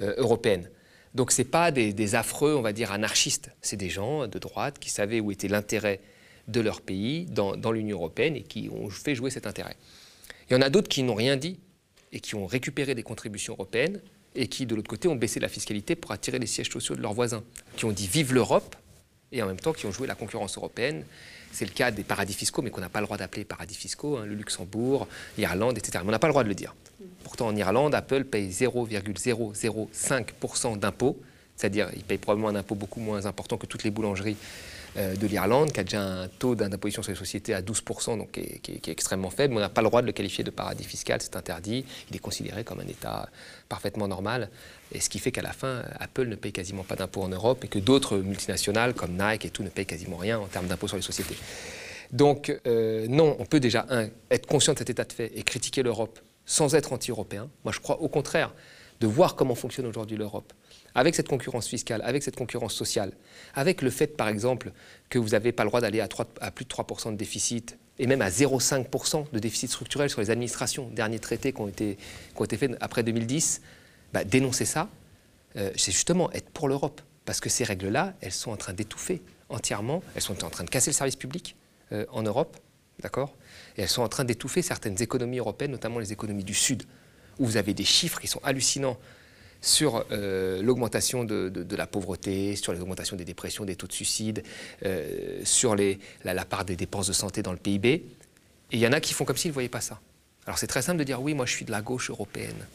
euh, 0.00 0.14
européennes. 0.18 0.70
Donc 1.14 1.32
ce 1.32 1.42
pas 1.42 1.72
des, 1.72 2.14
affreux, 2.14 2.54
on 2.54 2.62
va 2.62 2.72
dire, 2.72 2.92
anarchistes, 2.92 3.50
c'est 3.62 3.76
des 3.76 3.90
gens 3.90 4.28
de 4.28 4.38
droite 4.38 4.78
qui 4.78 4.90
savaient 4.90 5.18
où 5.18 5.32
était 5.32 5.48
l'intérêt 5.48 6.00
de 6.46 6.60
leur 6.60 6.80
pays 6.80 7.26
dans 7.26 7.72
l'Union 7.72 7.96
européenne 7.96 8.36
et 8.36 8.42
qui 8.42 8.68
ont 8.72 8.88
fait 8.90 9.16
jouer 9.16 9.30
cet 9.30 9.46
intérêt. 9.46 9.76
Il 10.48 10.54
y 10.54 10.56
en 10.56 10.62
a 10.62 10.70
d'autres 10.70 10.88
qui 10.88 11.02
n'ont 11.02 11.14
rien 11.14 11.36
dit 11.36 11.58
et 12.12 12.20
qui 12.20 12.34
ont 12.34 12.46
récupéré 12.46 12.94
des 12.94 13.02
contributions 13.04 13.54
européennes 13.54 14.00
et 14.34 14.46
qui, 14.46 14.66
de 14.66 14.74
l'autre 14.74 14.88
côté, 14.88 15.08
ont 15.08 15.16
baissé 15.16 15.40
la 15.40 15.48
fiscalité 15.48 15.96
pour 15.96 16.12
attirer 16.12 16.38
les 16.38 16.46
sièges 16.46 16.70
sociaux 16.70 16.94
de 16.94 17.02
leurs 17.02 17.14
voisins, 17.14 17.42
qui 17.76 17.84
ont 17.84 17.92
dit 17.92 18.06
vive 18.06 18.32
l'Europe, 18.32 18.76
et 19.32 19.42
en 19.42 19.46
même 19.46 19.58
temps 19.58 19.72
qui 19.72 19.86
ont 19.86 19.92
joué 19.92 20.06
la 20.06 20.14
concurrence 20.14 20.56
européenne. 20.56 21.04
C'est 21.52 21.64
le 21.64 21.72
cas 21.72 21.90
des 21.90 22.04
paradis 22.04 22.34
fiscaux, 22.34 22.62
mais 22.62 22.70
qu'on 22.70 22.80
n'a 22.80 22.88
pas 22.88 23.00
le 23.00 23.06
droit 23.06 23.16
d'appeler 23.16 23.44
paradis 23.44 23.74
fiscaux, 23.74 24.18
hein, 24.18 24.24
le 24.24 24.34
Luxembourg, 24.34 25.08
l'Irlande, 25.36 25.76
etc. 25.78 25.98
Mais 26.02 26.08
on 26.08 26.12
n'a 26.12 26.20
pas 26.20 26.28
le 26.28 26.32
droit 26.32 26.44
de 26.44 26.48
le 26.48 26.54
dire. 26.54 26.74
Pourtant, 27.24 27.48
en 27.48 27.56
Irlande, 27.56 27.94
Apple 27.94 28.24
paye 28.24 28.50
0,005% 28.50 30.78
d'impôts, 30.78 31.18
c'est-à-dire 31.56 31.90
il 31.96 32.04
paye 32.04 32.18
probablement 32.18 32.48
un 32.48 32.54
impôt 32.54 32.76
beaucoup 32.76 33.00
moins 33.00 33.26
important 33.26 33.56
que 33.56 33.66
toutes 33.66 33.84
les 33.84 33.90
boulangeries 33.90 34.36
de 34.96 35.26
l'Irlande, 35.26 35.72
qui 35.72 35.80
a 35.80 35.84
déjà 35.84 36.02
un 36.02 36.28
taux 36.28 36.54
d'imposition 36.54 37.02
sur 37.02 37.12
les 37.12 37.18
sociétés 37.18 37.54
à 37.54 37.62
12%, 37.62 38.18
donc 38.18 38.32
qui 38.32 38.40
est, 38.40 38.88
extrêmement 38.88 39.30
faible. 39.30 39.54
on 39.54 39.60
n'a 39.60 39.68
pas 39.68 39.82
le 39.82 39.88
droit 39.88 40.02
de 40.02 40.06
le 40.06 40.12
qualifier 40.12 40.42
de 40.42 40.50
paradis 40.50 40.84
fiscal, 40.84 41.20
c'est 41.22 41.36
interdit. 41.36 41.84
Il 42.10 42.16
est 42.16 42.20
considéré 42.20 42.64
comme 42.64 42.80
un 42.80 42.88
État 42.88 43.28
parfaitement 43.68 44.08
normal. 44.08 44.50
Et 44.92 45.00
ce 45.00 45.08
qui 45.08 45.18
fait 45.18 45.30
qu'à 45.30 45.42
la 45.42 45.52
fin, 45.52 45.82
Apple 45.98 46.26
ne 46.26 46.34
paye 46.34 46.52
quasiment 46.52 46.82
pas 46.82 46.96
d'impôts 46.96 47.22
en 47.22 47.28
Europe 47.28 47.64
et 47.64 47.68
que 47.68 47.78
d'autres 47.78 48.18
multinationales 48.18 48.94
comme 48.94 49.12
Nike 49.12 49.44
et 49.44 49.50
tout 49.50 49.62
ne 49.62 49.68
payent 49.68 49.86
quasiment 49.86 50.16
rien 50.16 50.38
en 50.38 50.46
termes 50.46 50.66
d'impôts 50.66 50.88
sur 50.88 50.96
les 50.96 51.02
sociétés. 51.02 51.36
Donc 52.12 52.52
euh, 52.66 53.06
non, 53.08 53.36
on 53.38 53.46
peut 53.46 53.60
déjà, 53.60 53.86
être 54.30 54.46
conscient 54.46 54.72
de 54.72 54.78
cet 54.78 54.90
état 54.90 55.04
de 55.04 55.12
fait 55.12 55.30
et 55.34 55.42
critiquer 55.42 55.82
l'Europe 55.82 56.18
sans 56.44 56.74
être 56.74 56.92
anti-européen. 56.92 57.48
Moi, 57.64 57.72
je 57.72 57.78
crois 57.78 58.00
au 58.00 58.08
contraire 58.08 58.52
de 59.00 59.06
voir 59.06 59.36
comment 59.36 59.54
fonctionne 59.54 59.86
aujourd'hui 59.86 60.16
l'Europe 60.16 60.52
avec 60.94 61.14
cette 61.14 61.28
concurrence 61.28 61.68
fiscale, 61.68 62.02
avec 62.04 62.22
cette 62.22 62.36
concurrence 62.36 62.74
sociale, 62.74 63.12
avec 63.54 63.82
le 63.82 63.90
fait, 63.90 64.16
par 64.16 64.28
exemple, 64.28 64.72
que 65.08 65.18
vous 65.18 65.30
n'avez 65.30 65.52
pas 65.52 65.64
le 65.64 65.70
droit 65.70 65.80
d'aller 65.80 66.00
à, 66.00 66.08
plus 66.50 66.64
de 66.64 66.70
3% 66.70 67.12
de 67.12 67.16
déficit 67.16 67.78
et 67.98 68.06
même 68.06 68.22
à 68.22 68.30
0,5% 68.30 69.26
de 69.32 69.38
déficit 69.38 69.70
structurel 69.70 70.08
sur 70.08 70.20
les 70.20 70.30
administrations, 70.30 70.88
derniers 70.88 71.18
traités 71.18 71.52
qui 71.52 71.60
ont 71.60 71.68
été, 71.68 71.98
faits 72.34 72.76
après 72.80 73.02
2010, 73.02 73.60
bah, 74.12 74.24
dénoncer 74.24 74.64
ça, 74.64 74.88
euh, 75.56 75.70
c'est 75.76 75.92
justement 75.92 76.32
être 76.32 76.48
pour 76.50 76.68
l'Europe. 76.68 77.00
Parce 77.26 77.40
que 77.40 77.50
ces 77.50 77.64
règles-là, 77.64 78.14
elles 78.22 78.32
sont 78.32 78.50
en 78.50 78.56
train 78.56 78.72
d'étouffer 78.72 79.22
entièrement, 79.50 80.02
elles 80.14 80.22
sont 80.22 80.44
en 80.44 80.50
train 80.50 80.64
de 80.64 80.70
casser 80.70 80.90
le 80.90 80.94
service 80.94 81.16
public, 81.16 81.56
euh, 81.92 82.06
en 82.10 82.22
Europe, 82.22 82.56
d'accord? 83.00 83.36
Et 83.76 83.82
elles 83.82 83.88
sont 83.88 84.02
en 84.02 84.08
train 84.08 84.24
d'étouffer 84.24 84.62
certaines 84.62 85.00
économies 85.02 85.38
européennes, 85.38 85.72
notamment 85.72 85.98
les 85.98 86.12
économies 86.12 86.44
du 86.44 86.54
Sud, 86.54 86.84
où 87.38 87.46
vous 87.46 87.56
avez 87.56 87.74
des 87.74 87.84
chiffres 87.84 88.20
qui 88.20 88.28
sont 88.28 88.40
hallucinants 88.42 88.98
sur 89.60 90.04
euh, 90.10 90.62
l'augmentation 90.62 91.24
de, 91.24 91.76
la 91.76 91.86
pauvreté, 91.86 92.56
sur 92.56 92.72
l'augmentation 92.72 93.16
des 93.16 93.24
dépressions, 93.24 93.64
des 93.64 93.76
taux 93.76 93.86
de 93.86 93.92
suicide, 93.92 94.42
euh, 94.84 95.40
sur 95.44 95.76
la, 96.24 96.44
part 96.44 96.64
des 96.64 96.76
dépenses 96.76 97.08
de 97.08 97.12
santé 97.12 97.42
dans 97.42 97.52
le 97.52 97.58
PIB. 97.58 97.88
Et 97.88 98.04
il 98.72 98.78
y 98.78 98.86
en 98.86 98.92
a 98.92 99.00
qui 99.00 99.14
font 99.14 99.24
comme 99.24 99.36
s'ils 99.36 99.50
ne 99.50 99.54
voyaient 99.54 99.68
pas 99.68 99.80
ça. 99.80 100.00
Alors 100.46 100.58
c'est 100.58 100.66
très 100.66 100.82
simple 100.82 100.98
de 100.98 101.04
dire 101.04 101.20
oui, 101.20 101.34
moi 101.34 101.46
je 101.46 101.52
suis 101.52 101.64
de 101.64 101.70
la 101.70 101.82
gauche 101.82 102.10
européenne. 102.10 102.66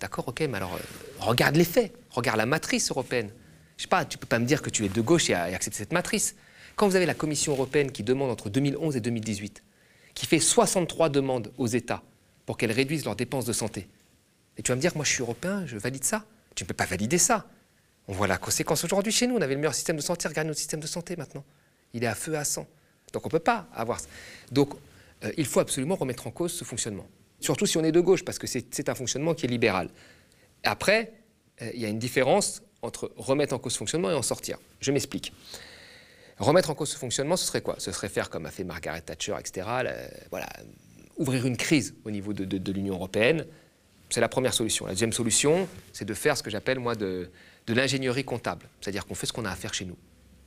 D'accord, 0.00 0.28
ok, 0.28 0.40
mais 0.40 0.58
alors 0.58 0.74
euh, 0.74 0.78
regarde 1.20 1.56
les 1.56 1.64
faits, 1.64 1.92
regarde 2.10 2.36
la 2.36 2.46
matrice 2.46 2.90
européenne. 2.90 3.30
Je 3.78 3.82
sais 3.82 3.88
pas, 3.88 4.04
tu 4.04 4.18
peux 4.18 4.26
pas 4.26 4.38
me 4.38 4.46
dire 4.46 4.62
que 4.62 4.70
tu 4.70 4.84
es 4.84 4.88
de 4.88 5.00
gauche 5.00 5.30
et, 5.30 5.32
et 5.32 5.36
accepter 5.36 5.78
cette 5.78 5.92
matrice. 5.92 6.36
Quand 6.76 6.86
vous 6.86 6.96
avez 6.96 7.06
la 7.06 7.14
Commission 7.14 7.52
européenne 7.52 7.90
qui 7.90 8.02
demande 8.02 8.30
entre 8.30 8.50
2011 8.50 8.96
et 8.96 9.00
2018, 9.00 9.62
qui 10.14 10.26
fait 10.26 10.40
63 10.40 11.08
demandes 11.08 11.52
aux 11.56 11.66
États 11.66 12.02
pour 12.44 12.58
qu'elles 12.58 12.72
réduisent 12.72 13.04
leurs 13.06 13.16
dépenses 13.16 13.46
de 13.46 13.52
santé, 13.52 13.88
et 14.56 14.62
tu 14.62 14.72
vas 14.72 14.76
me 14.76 14.80
dire 14.80 14.92
moi 14.94 15.04
je 15.04 15.10
suis 15.10 15.22
européen, 15.22 15.64
je 15.66 15.76
valide 15.76 16.04
ça 16.04 16.24
Tu 16.54 16.64
ne 16.64 16.68
peux 16.68 16.74
pas 16.74 16.86
valider 16.86 17.18
ça. 17.18 17.46
On 18.08 18.12
voit 18.12 18.26
la 18.26 18.38
conséquence 18.38 18.84
aujourd'hui 18.84 19.12
chez 19.12 19.26
nous. 19.26 19.36
On 19.36 19.40
avait 19.40 19.54
le 19.54 19.60
meilleur 19.60 19.74
système 19.74 19.96
de 19.96 20.00
santé. 20.02 20.28
Regarde 20.28 20.46
notre 20.46 20.60
système 20.60 20.80
de 20.80 20.86
santé 20.86 21.16
maintenant. 21.16 21.44
Il 21.92 22.04
est 22.04 22.06
à 22.06 22.14
feu 22.14 22.36
à 22.36 22.44
sang. 22.44 22.66
Donc 23.12 23.24
on 23.24 23.28
ne 23.28 23.32
peut 23.32 23.38
pas 23.38 23.68
avoir 23.74 24.00
ça. 24.00 24.08
Donc 24.52 24.74
euh, 25.24 25.32
il 25.36 25.46
faut 25.46 25.60
absolument 25.60 25.96
remettre 25.96 26.26
en 26.26 26.30
cause 26.30 26.52
ce 26.52 26.64
fonctionnement. 26.64 27.06
Surtout 27.40 27.66
si 27.66 27.76
on 27.76 27.84
est 27.84 27.92
de 27.92 28.00
gauche, 28.00 28.24
parce 28.24 28.38
que 28.38 28.46
c'est 28.46 28.88
un 28.88 28.94
fonctionnement 28.94 29.34
qui 29.34 29.46
est 29.46 29.48
libéral. 29.48 29.90
Après, 30.64 31.12
euh, 31.62 31.70
il 31.74 31.80
y 31.80 31.84
a 31.84 31.88
une 31.88 31.98
différence 31.98 32.62
entre 32.82 33.12
remettre 33.16 33.54
en 33.54 33.58
cause 33.58 33.72
ce 33.72 33.78
fonctionnement 33.78 34.10
et 34.10 34.14
en 34.14 34.22
sortir. 34.22 34.58
Je 34.80 34.92
m'explique. 34.92 35.32
Remettre 36.38 36.70
en 36.70 36.74
cause 36.74 36.90
ce 36.90 36.98
fonctionnement, 36.98 37.36
ce 37.36 37.46
serait 37.46 37.62
quoi? 37.62 37.76
Ce 37.78 37.92
serait 37.92 38.08
faire 38.08 38.30
comme 38.30 38.46
a 38.46 38.50
fait 38.50 38.64
Margaret 38.64 39.00
Thatcher, 39.00 39.34
etc. 39.38 39.66
voilà, 40.30 40.48
ouvrir 41.16 41.46
une 41.46 41.56
crise 41.56 41.94
au 42.04 42.10
niveau 42.10 42.34
de 42.34 42.72
l'Union 42.72 42.94
européenne, 42.94 43.46
c'est 44.08 44.20
la 44.20 44.28
première 44.28 44.54
solution. 44.54 44.86
La 44.86 44.92
deuxième 44.92 45.12
solution, 45.12 45.68
c'est 45.92 46.04
de 46.04 46.14
faire 46.14 46.36
ce 46.36 46.42
que 46.42 46.50
j'appelle 46.50 46.78
moi 46.78 46.94
de, 46.94 47.30
l'ingénierie 47.68 48.24
comptable. 48.24 48.66
C'est-à-dire 48.80 49.06
qu'on 49.06 49.14
fait 49.14 49.26
ce 49.26 49.32
qu'on 49.32 49.44
a 49.44 49.50
à 49.50 49.56
faire 49.56 49.74
chez 49.74 49.84
nous. 49.84 49.96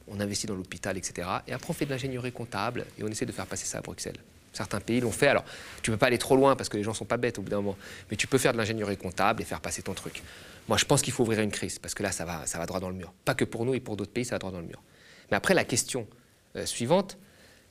On 0.08 0.20
investit 0.20 0.48
dans 0.48 0.56
l'hôpital, 0.56 0.98
etc. 0.98 1.28
Et 1.48 1.54
après, 1.54 1.70
on 1.70 1.74
fait 1.74 1.86
de 1.86 1.92
l'ingénierie 1.92 2.32
comptable 2.32 2.86
et 2.98 3.04
on 3.04 3.08
essaie 3.08 3.26
de 3.26 3.32
faire 3.32 3.46
passer 3.46 3.66
ça 3.66 3.80
à 3.80 3.82
Bruxelles. 3.82 4.18
Certains 4.54 4.80
pays 4.80 5.00
l'ont 5.00 5.12
fait. 5.12 5.28
Alors, 5.28 5.44
tu 5.84 5.92
ne 5.92 5.96
peux 5.96 6.00
pas 6.00 6.08
aller 6.08 6.18
trop 6.18 6.36
loin 6.36 6.56
parce 6.56 6.70
que 6.70 6.78
les 6.78 6.84
gens 6.84 6.92
ne 6.92 6.96
sont 6.96 7.06
pas 7.06 7.18
bêtes 7.18 7.38
au 7.38 7.42
bout 7.42 7.50
d'un 7.50 7.58
moment. 7.58 7.78
Mais 8.10 8.18
tu 8.18 8.26
peux 8.26 8.40
faire 8.40 8.54
de 8.54 8.58
l'ingénierie 8.58 8.98
comptable 8.98 9.42
et 9.42 9.46
faire 9.46 9.62
passer 9.62 9.84
ton 9.84 9.94
truc. 9.94 10.24
Moi, 10.68 10.78
je 10.78 10.86
pense 10.86 11.02
qu'il 11.02 11.14
faut 11.14 11.24
ouvrir 11.24 11.42
une 11.42 11.52
crise 11.52 11.78
parce 11.78 11.94
que 11.94 12.02
là, 12.02 12.12
ça 12.12 12.26
va, 12.26 12.46
ça 12.46 12.58
va 12.58 12.66
droit 12.66 12.80
dans 12.80 12.90
le 12.90 12.96
mur. 12.96 13.14
Pas 13.26 13.36
que 13.36 13.46
pour 13.46 13.66
nous 13.66 13.76
et 13.76 13.80
pour 13.80 13.96
d'autres 13.98 14.12
pays, 14.12 14.26
ça 14.26 14.36
va 14.36 14.40
droit 14.40 14.52
dans 14.52 14.62
le 14.62 14.68
mur. 14.68 14.82
Mais 15.30 15.38
après, 15.38 15.54
la 15.54 15.66
question 15.66 16.08
euh, 16.56 16.66
suivante, 16.66 17.18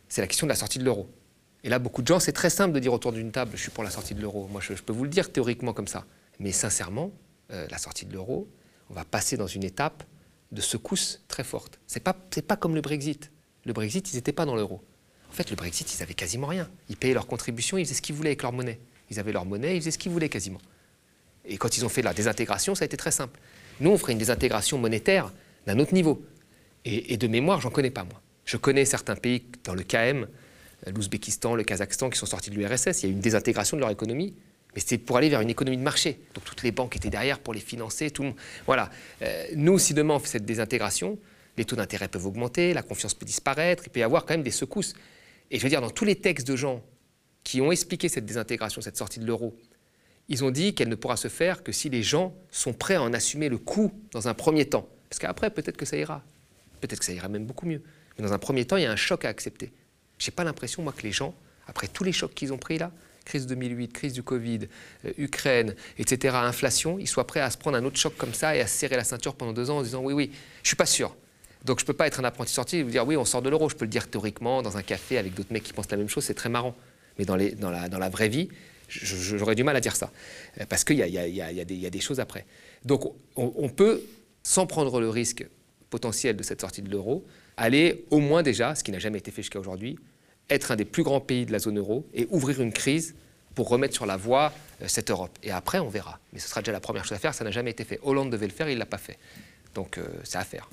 c'est 0.09 0.21
la 0.21 0.27
question 0.27 0.47
de 0.47 0.51
la 0.53 0.57
sortie 0.57 0.79
de 0.79 0.85
l'euro. 0.85 1.09
Et 1.65 1.69
là, 1.69 1.79
beaucoup 1.79 2.03
de 2.03 2.07
gens, 2.07 2.21
c'est 2.21 2.33
très 2.33 2.51
simple 2.51 2.73
de 2.73 2.79
dire 2.79 2.93
autour 2.93 3.13
d'une 3.13 3.33
table, 3.33 3.53
je 3.55 3.63
suis 3.63 3.71
pour 3.71 3.85
la 3.85 3.91
sortie 3.91 4.15
de 4.15 4.21
l'euro. 4.21 4.49
Moi, 4.49 4.61
je, 4.61 4.75
peux 4.75 4.93
vous 4.93 5.05
le 5.05 5.11
dire 5.11 5.33
théoriquement 5.33 5.73
comme 5.73 5.89
ça. 5.89 6.05
Mais 6.39 6.53
sincèrement, 6.53 7.11
euh, 7.51 7.67
la 7.71 7.79
sortie 7.79 8.07
de 8.07 8.13
l'euro, 8.13 8.49
on 8.91 8.95
va 8.95 9.05
passer 9.05 9.37
dans 9.37 9.47
une 9.47 9.65
étape 9.65 10.05
de 10.53 10.61
secousse 10.61 11.23
très 11.29 11.45
forte. 11.45 11.81
Ce 11.87 11.99
n'est 11.99 12.03
pas, 12.03 12.15
pas 12.15 12.57
comme 12.57 12.75
le 12.75 12.81
Brexit. 12.81 13.31
Le 13.65 13.73
Brexit, 13.73 14.13
ils 14.13 14.17
n'étaient 14.17 14.33
pas 14.33 14.47
dans 14.47 14.55
l'euro. 14.55 14.81
En 15.29 15.33
fait, 15.33 15.51
le 15.51 15.57
Brexit, 15.57 15.93
ils 15.95 16.01
n'avaient 16.01 16.15
quasiment 16.15 16.47
rien. 16.47 16.69
Ils 16.89 16.97
payaient 16.97 17.15
leurs 17.15 17.27
contributions, 17.27 17.77
ils 17.77 17.85
faisaient 17.85 17.97
ce 17.97 18.03
qu'ils 18.03 18.15
voulaient 18.15 18.31
avec 18.31 18.43
leur 18.43 18.53
monnaie. 18.53 18.79
Ils 19.11 19.19
avaient 19.19 19.33
leur 19.33 19.45
monnaie, 19.45 19.77
ils 19.77 19.81
faisaient 19.81 19.91
ce 19.91 19.99
qu'ils 19.99 20.13
voulaient 20.13 20.29
quasiment. 20.29 20.61
Et 21.45 21.59
quand 21.59 21.77
ils 21.77 21.85
ont 21.85 21.89
fait 21.89 22.03
la 22.03 22.15
désintégration, 22.15 22.75
ça 22.75 22.85
a 22.85 22.87
été 22.87 22.97
très 22.97 23.11
simple. 23.11 23.39
Nous, 23.81 23.91
on 23.91 23.99
ferait 23.99 24.13
une 24.13 24.19
désintégration 24.19 24.79
monétaire 24.79 25.33
d'un 25.67 25.79
autre 25.81 25.93
niveau. 25.93 26.23
Et, 26.85 27.13
et 27.13 27.17
de 27.17 27.27
mémoire, 27.27 27.61
j'en 27.61 27.71
connais 27.71 27.91
pas, 27.91 28.05
moi. 28.05 28.23
Je 28.45 28.57
connais 28.57 28.85
certains 28.85 29.17
pays 29.17 29.45
dans 29.65 29.75
le 29.75 29.83
KM, 29.83 30.27
l'Ouzbékistan, 30.87 31.55
le 31.55 31.65
Kazakhstan 31.65 32.11
qui 32.11 32.19
sont 32.19 32.27
sortis 32.27 32.51
de 32.51 32.57
l'URSS. 32.57 33.03
Il 33.03 33.07
y 33.07 33.07
a 33.07 33.09
eu 33.09 33.13
une 33.13 33.21
désintégration 33.21 33.77
de 33.77 33.81
leur 33.81 33.91
économie. 33.91 34.35
Mais 34.75 34.81
c'était 34.81 34.99
pour 34.99 35.17
aller 35.17 35.29
vers 35.29 35.41
une 35.41 35.51
économie 35.51 35.77
de 35.77 35.83
marché. 35.83 36.21
Donc 36.35 36.45
toutes 36.45 36.63
les 36.63 36.73
banques 36.73 36.95
étaient 36.97 37.11
derrière 37.11 37.39
pour 37.39 37.55
les 37.55 37.61
financer. 37.61 38.11
Tout 38.11 38.23
le. 38.23 38.33
Voilà. 38.67 38.91
Euh, 39.23 39.47
nous, 39.57 39.79
si 39.79 39.95
demain 39.95 40.15
on 40.15 40.19
fait 40.19 40.29
cette 40.29 40.45
désintégration, 40.45 41.19
les 41.57 41.65
taux 41.65 41.77
d'intérêt 41.77 42.09
peuvent 42.09 42.27
augmenter, 42.27 42.75
la 42.75 42.83
confiance 42.83 43.15
peut 43.15 43.27
disparaître, 43.27 43.85
il 43.87 43.91
peut 43.91 44.01
y 44.01 44.03
avoir 44.03 44.25
quand 44.25 44.35
même 44.35 44.43
des 44.43 44.51
secousses. 44.51 44.95
Et 45.51 45.59
je 45.59 45.63
veux 45.63 45.71
dire, 45.71 45.81
dans 45.81 45.91
tous 45.91 46.05
les 46.05 46.17
textes 46.17 46.47
de 46.47 46.57
gens 46.57 46.83
qui 47.43 47.61
ont 47.61 47.73
expliqué 47.73 48.09
cette 48.09 48.27
désintégration, 48.27 48.81
cette 48.81 48.97
sortie 48.97 49.21
de 49.21 49.27
l'euro, 49.27 49.57
ils 50.29 50.45
ont 50.45 50.51
dit 50.51 50.75
qu'elle 50.75 50.91
ne 50.91 50.95
pourra 50.95 51.17
se 51.17 51.29
faire 51.29 51.63
que 51.63 51.73
si 51.73 51.89
les 51.89 52.03
gens 52.03 52.35
sont 52.51 52.75
prêts 52.75 52.97
à 52.97 53.03
en 53.03 53.15
assumer 53.15 53.49
le 53.49 53.57
coût 53.57 53.91
dans 54.13 54.29
un 54.29 54.35
premier 54.35 54.67
temps. 54.67 54.87
Parce 55.09 55.19
qu'après, 55.19 55.51
peut-être 55.51 55.79
que 55.79 55.87
ça 55.87 55.97
ira. 55.97 56.23
Peut-être 56.81 56.99
que 56.99 57.05
ça 57.05 57.13
ira 57.13 57.29
même 57.29 57.47
beaucoup 57.47 57.67
mieux. 57.67 57.83
Mais 58.19 58.25
dans 58.25 58.35
un 58.35 58.39
premier 58.39 58.67
temps, 58.67 58.77
il 58.77 58.83
y 58.83 58.87
a 58.87 58.93
un 58.93 58.97
choc 58.97 59.25
à 59.25 59.29
accepter. 59.29 59.73
J'ai 60.19 60.31
pas 60.31 60.45
l'impression, 60.45 60.83
moi, 60.83 60.93
que 60.97 61.03
les 61.03 61.13
gens, 61.13 61.35
après 61.67 61.89
tous 61.89 62.05
les 62.05 62.13
chocs 62.13 62.35
qu'ils 62.35 62.53
ont 62.53 62.59
pris 62.59 62.79
là, 62.79 62.93
crise 63.29 63.47
2008, 63.47 63.93
crise 63.93 64.13
du 64.13 64.23
Covid, 64.23 64.61
euh, 65.05 65.13
Ukraine, 65.19 65.75
etc., 65.99 66.35
inflation, 66.37 66.99
ils 66.99 67.07
soient 67.07 67.27
prêts 67.27 67.41
à 67.41 67.51
se 67.51 67.59
prendre 67.59 67.77
un 67.77 67.85
autre 67.85 67.99
choc 67.99 68.17
comme 68.17 68.35
ça 68.35 68.57
et 68.57 68.61
à 68.61 68.67
se 68.67 68.77
serrer 68.77 68.97
la 68.97 69.05
ceinture 69.05 69.35
pendant 69.35 69.53
deux 69.53 69.71
ans 69.71 69.79
en 69.79 69.83
disant 69.83 70.03
oui, 70.03 70.15
oui, 70.15 70.33
je 70.63 70.69
suis 70.69 70.77
pas 70.77 70.87
sûr. 70.87 71.15
Donc 71.65 71.79
je 71.81 71.85
peux 71.85 71.93
pas 71.93 72.07
être 72.07 72.21
un 72.21 72.25
apprenti 72.25 72.53
sorti 72.53 72.79
et 72.79 72.83
vous 72.83 72.91
dire 72.91 73.07
oui, 73.07 73.17
on 73.17 73.25
sort 73.25 73.43
de 73.43 73.51
l'euro. 73.51 73.69
Je 73.69 73.77
peux 73.77 73.85
le 73.85 73.91
dire 73.91 74.09
théoriquement 74.09 74.63
dans 74.63 74.77
un 74.77 74.83
café 74.83 75.19
avec 75.19 75.35
d'autres 75.35 75.53
mecs 75.53 75.63
qui 75.63 75.73
pensent 75.73 75.91
la 75.91 75.97
même 75.97 76.09
chose, 76.09 76.25
c'est 76.25 76.35
très 76.35 76.49
marrant. 76.49 76.75
Mais 77.19 77.25
dans, 77.25 77.37
la, 77.37 78.09
vraie 78.09 78.29
vie, 78.29 78.49
j'aurais 78.89 79.57
du 79.57 79.65
mal 79.65 79.77
à 79.77 79.81
dire 79.81 79.97
ça. 79.97 80.11
Euh, 80.61 80.65
parce 80.69 80.85
qu'il 80.85 80.97
y, 80.97 81.03
a 81.03 81.91
des 81.91 82.01
choses 82.01 82.21
après. 82.21 82.47
Donc 82.85 83.05
on, 83.37 83.53
on 83.57 83.69
peut, 83.69 84.03
sans 84.43 84.67
prendre 84.67 85.01
le 85.01 85.11
risque 85.11 85.47
potentiel 85.91 86.37
de 86.37 86.43
cette 86.43 86.61
sortie 86.61 86.83
de 86.83 86.91
l'euro, 86.91 87.27
aller 87.59 88.07
au 88.11 88.21
moins 88.21 88.43
déjà, 88.43 88.75
ce 88.75 88.83
qui 88.83 88.93
n'a 88.93 88.99
jamais 88.99 89.19
été 89.19 89.31
fait 89.31 89.43
jusqu'à 89.43 89.59
aujourd'hui, 89.59 89.99
être 90.49 90.71
un 90.71 90.77
des 90.77 90.87
plus 90.87 91.03
grands 91.03 91.21
pays 91.21 91.45
de 91.45 91.53
la 91.53 91.59
zone 91.59 91.79
euro 91.79 92.07
et 92.15 92.27
ouvrir 92.31 92.63
une 92.63 92.73
crise 92.73 93.15
pour 93.55 93.69
remettre 93.69 93.95
sur 93.95 94.07
la 94.07 94.17
voie 94.17 94.53
euh, 94.81 94.85
cette 94.87 95.11
Europe. 95.11 95.37
Et 95.43 95.51
après, 95.51 95.81
on 95.81 95.89
verra. 95.89 96.21
Mais 96.33 96.39
ce 96.39 96.49
sera 96.49 96.63
déjà 96.63 96.73
la 96.73 96.81
première 96.81 97.05
chose 97.05 97.17
à 97.17 97.19
faire. 97.19 97.35
Ça 97.35 97.45
n'a 97.45 97.51
jamais 97.51 97.73
été 97.73 97.85
fait. 97.85 97.99
Hollande 98.03 98.31
devait 98.31 98.47
le 98.47 98.53
faire, 98.53 98.69
il 98.69 98.75
ne 98.75 98.79
l'a 98.79 98.87
pas 98.87 98.99
fait. 98.99 99.19
Donc, 99.75 99.99
euh, 99.99 100.07
c'est 100.23 100.39
à 100.39 100.45
faire. 100.45 100.71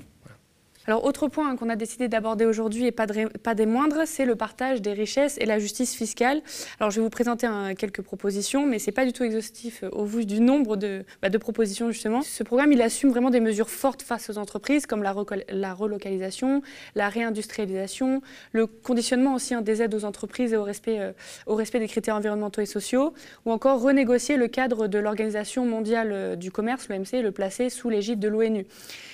Alors, 0.88 1.04
autre 1.04 1.28
point 1.28 1.56
qu'on 1.56 1.69
a 1.69 1.76
décidé 1.76 2.08
d'aborder 2.08 2.45
aujourd'hui 2.45 2.86
et 2.86 2.91
pas, 2.91 3.06
des 3.08 3.65
moindres, 3.65 4.04
c'est 4.06 4.26
le 4.26 4.36
partage 4.36 4.82
des 4.82 4.93
richesses 4.93 5.38
et 5.39 5.45
la 5.45 5.58
justice 5.58 5.95
fiscale. 5.95 6.41
Alors, 6.80 6.91
je 6.91 6.98
vais 6.98 7.04
vous 7.04 7.10
présenter 7.10 7.48
quelques 7.78 8.02
propositions, 8.02 8.67
mais 8.67 8.78
ce 8.78 8.88
n'est 8.88 8.93
pas 8.93 9.06
du 9.06 9.12
tout 9.12 9.24
exhaustif 9.24 9.84
euh, 9.84 9.89
au 9.89 10.06
vu 10.06 10.26
du 10.26 10.39
nombre 10.39 10.78
de, 10.78 11.04
bah, 11.21 11.30
de, 11.30 11.38
propositions, 11.38 11.89
justement. 11.91 12.21
Ce 12.21 12.43
programme, 12.43 12.71
il 12.71 12.82
assume 12.82 13.10
vraiment 13.10 13.32
des 13.32 13.39
mesures 13.39 13.69
fortes 13.69 14.04
face 14.04 14.30
aux 14.30 14.38
entreprises, 14.38 14.86
comme 14.86 15.02
la, 15.02 15.15
la 15.50 15.74
relocalisation, 15.74 16.62
la 16.93 17.10
réindustrialisation, 17.10 18.21
le 18.52 18.67
conditionnement 18.67 19.34
aussi 19.34 19.56
hein, 19.56 19.62
des 19.62 19.82
aides 19.82 19.95
aux 19.95 20.06
entreprises 20.06 20.54
et 20.54 20.58
au 20.58 20.63
respect, 20.63 21.00
euh, 21.00 21.13
au 21.48 21.56
respect 21.56 21.80
des 21.80 21.88
critères 21.88 22.15
environnementaux 22.15 22.62
et 22.62 22.67
sociaux, 22.67 23.13
ou 23.45 23.52
encore 23.52 23.82
renégocier 23.82 24.38
le 24.38 24.48
cadre 24.48 24.88
de 24.88 25.00
l'Organisation 25.00 25.65
mondiale 25.65 26.12
euh, 26.12 26.36
du 26.36 26.52
commerce, 26.52 26.89
l'OMC, 26.89 27.13
et 27.13 27.21
le 27.24 27.32
placer 27.32 27.69
sous 27.71 27.89
l'égide 27.89 28.19
de 28.19 28.28
l'ONU. 28.28 28.67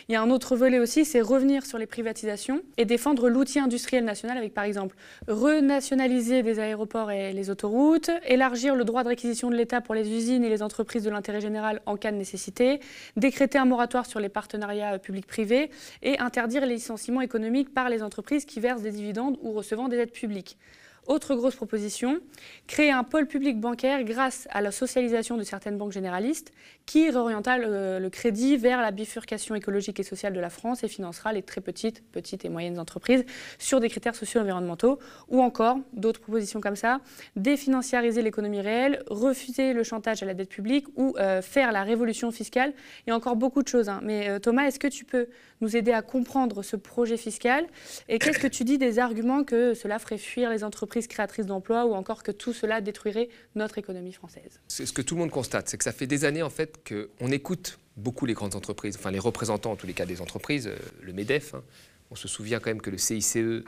Il 0.09 0.13
y 0.13 0.15
a 0.15 0.21
un 0.21 0.29
autre 0.29 0.57
volet 0.57 0.79
aussi, 0.79 1.05
c'est 1.05 1.21
revenir 1.21 1.60
sur 1.65 1.77
les 1.77 1.85
privatisations 1.85 2.61
et 2.77 2.85
défendre 2.85 3.29
l'outil 3.29 3.59
industriel 3.59 4.03
national 4.03 4.37
avec 4.37 4.53
par 4.53 4.63
exemple 4.63 4.95
renationaliser 5.27 6.43
des 6.43 6.59
aéroports 6.59 7.11
et 7.11 7.33
les 7.33 7.49
autoroutes, 7.49 8.09
élargir 8.25 8.75
le 8.75 8.83
droit 8.83 9.03
de 9.03 9.09
réquisition 9.09 9.49
de 9.49 9.55
l'État 9.55 9.81
pour 9.81 9.95
les 9.95 10.09
usines 10.09 10.43
et 10.43 10.49
les 10.49 10.63
entreprises 10.63 11.03
de 11.03 11.09
l'intérêt 11.09 11.41
général 11.41 11.81
en 11.85 11.97
cas 11.97 12.11
de 12.11 12.17
nécessité, 12.17 12.79
décréter 13.15 13.57
un 13.57 13.65
moratoire 13.65 14.05
sur 14.05 14.19
les 14.19 14.29
partenariats 14.29 14.99
publics-privés 14.99 15.71
et 16.01 16.19
interdire 16.19 16.65
les 16.65 16.75
licenciements 16.75 17.21
économiques 17.21 17.73
par 17.73 17.89
les 17.89 18.03
entreprises 18.03 18.45
qui 18.45 18.59
versent 18.59 18.81
des 18.81 18.91
dividendes 18.91 19.37
ou 19.41 19.51
recevant 19.51 19.87
des 19.87 19.97
aides 19.97 20.11
publiques. 20.11 20.57
Autre 21.07 21.33
grosse 21.33 21.55
proposition, 21.55 22.19
créer 22.67 22.91
un 22.91 23.03
pôle 23.03 23.25
public 23.25 23.59
bancaire 23.59 24.03
grâce 24.03 24.47
à 24.51 24.61
la 24.61 24.71
socialisation 24.71 25.35
de 25.35 25.41
certaines 25.41 25.75
banques 25.75 25.91
généralistes 25.91 26.51
qui 26.85 27.09
réorientera 27.09 27.57
le, 27.57 28.09
crédit 28.09 28.55
vers 28.55 28.81
la 28.81 28.91
bifurcation 28.91 29.55
écologique 29.55 29.99
et 29.99 30.03
sociale 30.03 30.33
de 30.33 30.39
la 30.39 30.51
France 30.51 30.83
et 30.83 30.87
financera 30.87 31.33
les 31.33 31.41
très 31.41 31.59
petites, 31.59 32.03
petites 32.11 32.45
et 32.45 32.49
moyennes 32.49 32.77
entreprises 32.77 33.25
sur 33.57 33.79
des 33.79 33.89
critères 33.89 34.13
socio-environnementaux. 34.13 34.99
Ou 35.29 35.41
encore, 35.41 35.79
d'autres 35.93 36.21
propositions 36.21 36.61
comme 36.61 36.75
ça, 36.75 37.01
définanciariser 37.35 38.21
l'économie 38.21 38.61
réelle, 38.61 39.01
refuser 39.09 39.73
le 39.73 39.83
chantage 39.83 40.21
à 40.21 40.27
la 40.27 40.35
dette 40.35 40.49
publique 40.49 40.85
ou 40.97 41.15
euh, 41.17 41.41
faire 41.41 41.71
la 41.71 41.81
révolution 41.81 42.31
fiscale. 42.31 42.73
Il 43.05 43.09
y 43.09 43.13
a 43.13 43.15
encore 43.15 43.35
beaucoup 43.35 43.63
de 43.63 43.67
choses. 43.67 43.89
Hein. 43.89 44.01
Mais 44.03 44.29
euh, 44.29 44.37
Thomas, 44.37 44.67
est-ce 44.67 44.79
que 44.79 44.87
tu 44.87 45.03
peux 45.03 45.27
nous 45.61 45.75
aider 45.75 45.91
à 45.91 46.01
comprendre 46.01 46.63
ce 46.63 46.75
projet 46.75 47.17
fiscal 47.17 47.65
Et 48.09 48.19
qu'est-ce 48.19 48.39
que 48.39 48.47
tu 48.47 48.63
dis 48.63 48.77
des 48.77 48.99
arguments 48.99 49.43
que 49.43 49.73
cela 49.73 49.99
ferait 49.99 50.17
fuir 50.17 50.49
les 50.49 50.63
entreprises 50.63 51.07
créatrices 51.07 51.45
d'emplois 51.45 51.85
ou 51.85 51.93
encore 51.93 52.23
que 52.23 52.31
tout 52.31 52.53
cela 52.53 52.81
détruirait 52.81 53.29
notre 53.55 53.77
économie 53.77 54.13
française? 54.13 54.59
Ce 54.67 54.83
que 54.91 55.01
tout 55.01 55.15
le 55.15 55.21
monde 55.21 55.31
constate, 55.31 55.69
c'est 55.69 55.77
que 55.77 55.83
ça 55.83 55.91
fait 55.91 56.07
des 56.07 56.25
années 56.25 56.43
en 56.43 56.49
fait 56.49 56.79
qu'on 56.87 57.31
écoute 57.31 57.79
beaucoup 57.97 58.25
les 58.25 58.33
grandes 58.33 58.55
entreprises, 58.55 58.95
enfin 58.97 59.11
les 59.11 59.19
représentants 59.19 59.71
en 59.71 59.75
tous 59.75 59.87
les 59.87 59.93
cas 59.93 60.05
des 60.05 60.21
entreprises, 60.21 60.67
euh, 60.67 60.75
le 61.01 61.13
MEDEF. 61.13 61.53
Hein. 61.53 61.63
On 62.09 62.15
se 62.15 62.27
souvient 62.27 62.59
quand 62.59 62.69
même 62.69 62.81
que 62.81 62.89
le 62.89 62.97
CICE, 62.97 63.37
euh, 63.37 63.63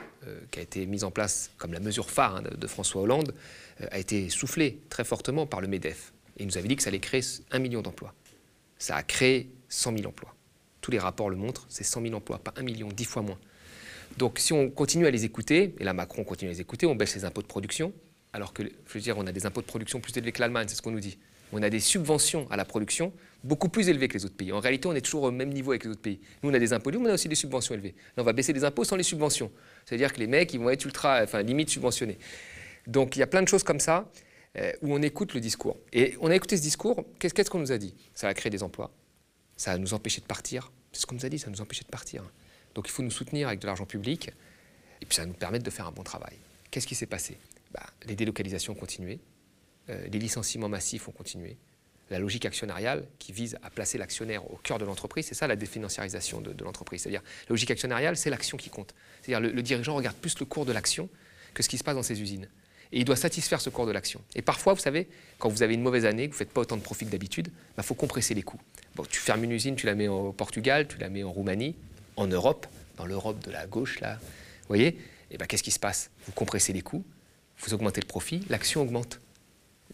qui 0.52 0.60
a 0.60 0.62
été 0.62 0.86
mis 0.86 1.04
en 1.04 1.12
place 1.12 1.52
comme 1.58 1.72
la 1.74 1.80
mesure 1.80 2.10
phare 2.10 2.38
hein, 2.38 2.44
de, 2.58 2.68
François 2.68 3.02
Hollande, 3.02 3.34
euh, 3.82 3.88
a 3.92 4.00
été 4.00 4.30
soufflé 4.30 4.82
très 4.90 5.04
fortement 5.04 5.46
par 5.46 5.62
le 5.62 5.68
MEDEF. 5.68 6.14
Et 6.38 6.44
il 6.44 6.48
nous 6.48 6.58
avait 6.58 6.68
dit 6.68 6.76
que 6.76 6.84
ça 6.84 6.90
allait 6.90 7.00
créer 7.00 7.22
un 7.52 7.60
million 7.60 7.82
d'emplois. 7.82 8.14
Ça 8.78 8.96
a 8.96 9.04
créé 9.04 9.50
100 9.70 9.98
000 9.98 10.10
emplois. 10.10 10.36
Tous 10.84 10.92
les 10.92 11.00
rapports 11.00 11.30
le 11.30 11.38
montrent, 11.38 11.66
c'est 11.70 11.84
100 11.84 12.04
000 12.04 12.14
emplois, 12.14 12.38
pas 12.38 12.54
un 12.58 12.62
million, 12.62 12.90
dix 12.90 13.06
fois 13.06 13.22
moins. 13.22 13.40
Donc 14.18 14.38
si 14.38 14.54
on 14.54 14.70
continue 14.70 15.08
à 15.08 15.12
les 15.12 15.24
écouter, 15.26 15.74
et 15.80 15.84
là 15.84 15.94
Macron 15.94 16.26
continue 16.26 16.52
à 16.52 16.54
les 16.54 16.62
écouter, 16.62 16.86
on 16.86 16.94
baisse 16.94 17.16
les 17.16 17.24
impôts 17.24 17.42
de 17.42 17.48
production, 17.48 17.94
alors 18.34 18.52
que, 18.52 18.64
je 18.64 18.94
veux 18.94 19.00
dire, 19.00 19.18
on 19.18 19.26
a 19.26 19.32
des 19.32 19.46
impôts 19.46 19.62
de 19.62 19.66
production 19.66 20.02
plus 20.02 20.16
élevés 20.18 20.34
que 20.34 20.42
l'Allemagne, 20.42 20.68
c'est 20.68 20.76
ce 20.76 20.82
qu'on 20.82 20.92
nous 20.92 21.00
dit. 21.00 21.18
On 21.54 21.64
a 21.64 21.70
des 21.70 21.80
subventions 21.80 22.48
à 22.52 22.58
la 22.58 22.66
production 22.66 23.14
beaucoup 23.46 23.70
plus 23.70 23.88
élevées 23.88 24.10
que 24.10 24.16
les 24.18 24.26
autres 24.26 24.36
pays. 24.36 24.52
En 24.52 24.60
réalité, 24.60 24.88
on 24.88 24.94
est 24.94 25.02
toujours 25.02 25.24
au 25.24 25.32
même 25.32 25.50
niveau 25.50 25.72
avec 25.72 25.86
les 25.86 25.92
autres 25.92 26.02
pays. 26.02 26.20
Nous, 26.42 26.50
on 26.50 26.54
a 26.54 26.60
des 26.60 26.74
impôts, 26.74 26.92
mais 26.92 26.98
on 26.98 27.06
a 27.06 27.14
aussi 27.14 27.30
des 27.30 27.36
subventions 27.36 27.76
élevées. 27.76 27.96
Là, 28.18 28.24
on 28.24 28.26
va 28.26 28.34
baisser 28.34 28.52
les 28.52 28.64
impôts 28.64 28.84
sans 28.84 28.96
les 28.98 29.04
subventions. 29.04 29.52
C'est-à-dire 29.86 30.12
que 30.12 30.20
les 30.20 30.28
mecs, 30.28 30.54
ils 30.54 30.60
vont 30.60 30.70
être 30.70 30.84
ultra, 30.84 31.22
enfin, 31.24 31.44
limite 31.44 31.70
subventionnés. 31.70 32.18
Donc, 32.88 33.16
il 33.16 33.20
y 33.20 33.24
a 33.24 33.28
plein 33.28 33.42
de 33.42 33.48
choses 33.48 33.64
comme 33.64 33.80
ça 33.80 34.10
euh, 34.58 34.72
où 34.82 34.94
on 34.94 35.02
écoute 35.02 35.34
le 35.34 35.40
discours. 35.40 35.78
Et 35.94 36.16
on 36.20 36.30
a 36.32 36.36
écouté 36.36 36.58
ce 36.58 36.62
discours, 36.62 37.06
qu'est-ce 37.20 37.50
qu'on 37.50 37.60
nous 37.60 37.72
a 37.72 37.78
dit? 37.78 37.94
Ça 38.16 38.28
va 38.28 38.34
créer 38.34 38.50
des 38.50 38.64
emplois, 38.64 38.92
ça 39.64 39.72
va 39.72 39.78
nous 39.78 39.94
empêcher 39.94 40.20
de 40.20 40.26
partir. 40.26 40.74
C'est 40.92 41.02
ce 41.02 41.06
qu'on 41.06 41.16
nous 41.16 41.26
a 41.26 41.30
dit, 41.30 41.40
ça 41.40 41.46
va 41.46 41.54
nous 41.54 41.62
empêcher 41.62 41.86
de 41.86 41.90
partir. 41.90 42.22
Donc, 42.76 42.90
il 42.90 42.92
faut 42.92 43.02
nous 43.02 43.12
soutenir 43.12 43.48
avec 43.48 43.62
de 43.62 43.66
l'argent 43.66 43.86
public, 43.86 44.30
et 45.02 45.06
puis 45.06 45.16
ça 45.16 45.22
va 45.22 45.28
nous 45.28 45.34
permettre 45.34 45.64
de 45.64 45.70
faire 45.70 45.88
un 45.88 45.92
bon 45.92 46.04
travail. 46.04 46.36
Qu'est-ce 46.70 46.86
qui 46.86 46.96
s'est 46.96 47.06
passé? 47.06 47.38
Bah, 47.72 47.86
Les 48.06 48.16
délocalisations 48.16 48.74
ont 48.74 48.76
continué, 48.76 49.22
euh, 49.90 50.06
les 50.08 50.20
licenciements 50.20 50.68
massifs 50.68 51.08
ont 51.08 51.14
continué. 51.14 51.56
La 52.10 52.20
logique 52.20 52.46
actionnariale 52.46 53.08
qui 53.20 53.32
vise 53.32 53.58
à 53.64 53.70
placer 53.70 53.98
l'actionnaire 53.98 54.52
au 54.52 54.58
cœur 54.58 54.80
de 54.80 54.86
l'entreprise, 54.86 55.28
c'est 55.28 55.34
ça 55.34 55.48
la 55.48 55.56
définanciarisation 55.56 56.42
de, 56.42 56.62
l'entreprise. 56.62 57.04
C'est-à-dire, 57.04 57.24
la 57.48 57.54
logique 57.54 57.72
actionnariale, 57.72 58.18
c'est 58.18 58.30
l'action 58.30 58.58
qui 58.58 58.70
compte. 58.70 58.94
C'est-à-dire, 59.22 59.50
le, 59.50 59.62
dirigeant 59.62 59.96
regarde 59.96 60.18
plus 60.18 60.38
le 60.40 60.46
cours 60.46 60.66
de 60.66 60.74
l'action 60.74 61.10
que 61.54 61.64
ce 61.64 61.70
qui 61.70 61.78
se 61.78 61.86
passe 61.86 61.96
dans 61.96 62.04
ses 62.04 62.22
usines. 62.22 62.50
Et 62.94 63.00
il 63.00 63.06
doit 63.06 63.16
satisfaire 63.16 63.60
ce 63.60 63.70
cours 63.70 63.86
de 63.86 63.92
l'action. 63.92 64.22
Et 64.36 64.42
parfois, 64.42 64.74
vous 64.74 64.80
savez, 64.80 65.08
quand 65.40 65.50
vous 65.50 65.64
avez 65.64 65.74
une 65.74 65.82
mauvaise 65.82 66.06
année, 66.06 66.28
que 66.28 66.34
vous 66.34 66.36
ne 66.36 66.46
faites 66.46 66.54
pas 66.54 66.62
autant 66.62 66.78
de 66.78 66.82
profit 66.82 67.06
que 67.06 67.12
d'habitude, 67.12 67.48
il 67.50 67.76
bah, 67.76 67.84
faut 67.84 67.96
compresser 67.96 68.34
les 68.34 68.44
coûts. 68.44 68.62
Bon, 68.96 69.04
tu 69.04 69.20
fermes 69.20 69.44
une 69.44 69.52
usine, 69.52 69.76
tu 69.76 69.88
la 69.88 69.96
mets 69.96 70.08
au 70.08 70.32
Portugal, 70.32 70.88
tu 70.88 70.98
la 71.00 71.10
mets 71.10 71.24
en 71.24 71.32
Roumanie, 71.32 71.76
en 72.16 72.28
Europe, 72.28 72.68
dans 72.98 73.06
l'Europe 73.06 73.44
de 73.44 73.52
la 73.52 73.66
gauche, 73.66 74.00
là. 74.00 74.20
Vous 74.22 74.68
voyez? 74.68 74.98
Et 75.32 75.38
ben, 75.38 75.48
qu'est-ce 75.48 75.64
qui 75.64 75.72
se 75.72 75.80
passe? 75.80 76.12
Vous 76.28 76.32
compressez 76.32 76.72
les 76.72 76.82
coûts, 76.82 77.04
vous 77.58 77.74
augmentez 77.74 78.00
le 78.00 78.08
profit, 78.08 78.42
l'action 78.50 78.82
augmente 78.82 79.20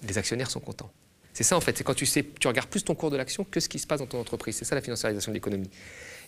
les 0.08 0.18
actionnaires 0.18 0.50
sont 0.50 0.60
contents. 0.60 0.92
C'est 1.34 1.44
ça 1.44 1.56
en 1.56 1.62
fait, 1.62 1.78
c'est 1.78 1.84
quand 1.84 1.94
tu 1.94 2.06
sais, 2.06 2.26
tu 2.40 2.48
regardes 2.48 2.70
plus 2.70 2.84
ton 2.84 2.96
cours 2.96 3.12
de 3.12 3.18
l'action 3.18 3.44
que 3.44 3.60
ce 3.60 3.70
qui 3.70 3.80
se 3.80 3.88
passe 3.88 4.00
dans 4.00 4.08
ton 4.08 4.20
entreprise. 4.20 4.56
C'est 4.56 4.66
ça 4.66 4.76
la 4.76 4.82
financiarisation 4.82 5.32
de 5.32 5.36
l'économie. 5.36 5.70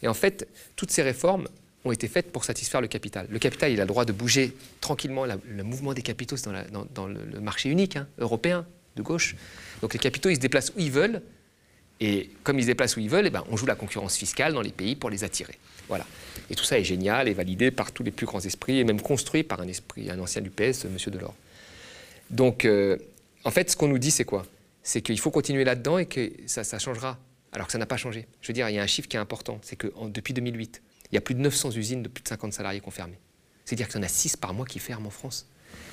Et 0.04 0.08
en 0.08 0.14
fait, 0.14 0.48
toutes 0.76 0.92
ces 0.92 1.02
réformes 1.02 1.48
ont 1.84 1.92
été 1.92 2.08
faites 2.08 2.32
pour 2.32 2.44
satisfaire 2.44 2.82
le 2.82 2.88
capital. 2.88 3.28
Le 3.30 3.40
capital, 3.40 3.72
il 3.72 3.80
a 3.80 3.84
le 3.84 3.88
droit 3.88 4.06
de 4.06 4.12
bouger 4.12 4.54
tranquillement. 4.82 5.26
le 5.26 5.64
mouvement 5.64 5.94
des 5.94 6.02
capitaux, 6.02 6.38
c'est 6.38 6.50
dans, 6.94 7.08
le, 7.08 7.40
marché 7.40 7.70
unique 7.70 7.96
hein, 7.96 8.08
européen 8.20 8.66
de 8.96 9.02
gauche. 9.02 9.36
Donc 9.82 9.94
les 9.94 10.00
capitaux, 10.00 10.30
ils 10.30 10.36
se 10.36 10.40
déplacent 10.42 10.72
où 10.76 10.80
ils 10.80 10.92
veulent. 10.92 11.22
Et 12.00 12.32
comme 12.44 12.58
ils 12.58 12.64
se 12.64 12.68
déplacent 12.68 12.98
où 12.98 13.00
ils 13.00 13.10
veulent, 13.10 13.28
eh 13.28 13.30
ben, 13.30 13.44
on 13.50 13.58
joue 13.58 13.66
la 13.68 13.76
concurrence 13.76 14.16
fiscale 14.16 14.54
dans 14.54 14.62
les 14.62 14.72
pays 14.72 14.96
pour 14.96 15.10
les 15.10 15.24
attirer. 15.24 15.58
Voilà. 15.88 16.06
Et 16.50 16.56
tout 16.56 16.64
ça 16.64 16.80
est 16.80 16.84
génial 16.84 17.28
et 17.28 17.34
validé 17.34 17.70
par 17.70 17.92
tous 17.92 18.04
les 18.04 18.12
plus 18.12 18.26
grands 18.26 18.40
esprits 18.40 18.80
et 18.80 18.84
même 18.84 19.02
construit 19.02 19.44
par 19.44 19.62
un 19.62 19.68
esprit, 19.68 20.10
un 20.10 20.20
ancien 20.20 20.42
du 20.42 20.50
PS, 20.50 20.86
M. 20.86 20.98
Delors. 21.08 21.36
Donc, 22.30 22.66
euh, 22.66 22.98
en 23.44 23.52
fait, 23.52 23.70
ce 23.70 23.76
qu'on 23.76 23.88
nous 23.88 24.00
dit, 24.00 24.12
c'est 24.12 24.26
quoi? 24.26 24.46
C'est 24.84 25.02
qu'il 25.02 25.20
faut 25.20 25.32
continuer 25.32 25.64
là-dedans 25.64 25.98
et 25.98 26.06
que 26.06 26.32
ça, 26.48 26.80
changera, 26.80 27.20
alors 27.52 27.68
que 27.68 27.74
ça 27.74 27.78
n'a 27.78 27.86
pas 27.86 27.98
changé. 27.98 28.26
Je 28.42 28.48
veux 28.48 28.54
dire, 28.54 28.70
il 28.70 28.76
y 28.76 28.80
a 28.80 28.82
un 28.82 28.88
chiffre 28.88 29.08
qui 29.08 29.18
est 29.18 29.20
important, 29.20 29.60
c'est 29.62 29.76
que 29.76 29.92
depuis 30.08 30.34
2008, 30.34 30.82
il 31.12 31.16
y 31.16 31.18
a 31.18 31.22
plus 31.22 31.36
de 31.36 31.42
900 31.42 31.72
usines 31.72 32.04
de 32.04 32.08
plus 32.08 32.24
de 32.24 32.28
50 32.28 32.54
salariés 32.54 32.80
qui 32.80 32.88
ont 32.88 32.92
fermé. 32.92 33.18
C'est-à-dire 33.66 33.88
qu'il 33.88 33.98
y 33.98 34.00
en 34.00 34.04
a 34.04 34.10
6 34.10 34.38
par 34.38 34.54
mois 34.54 34.66
qui 34.66 34.80
ferment 34.80 35.08
en 35.08 35.12
France. 35.12 35.48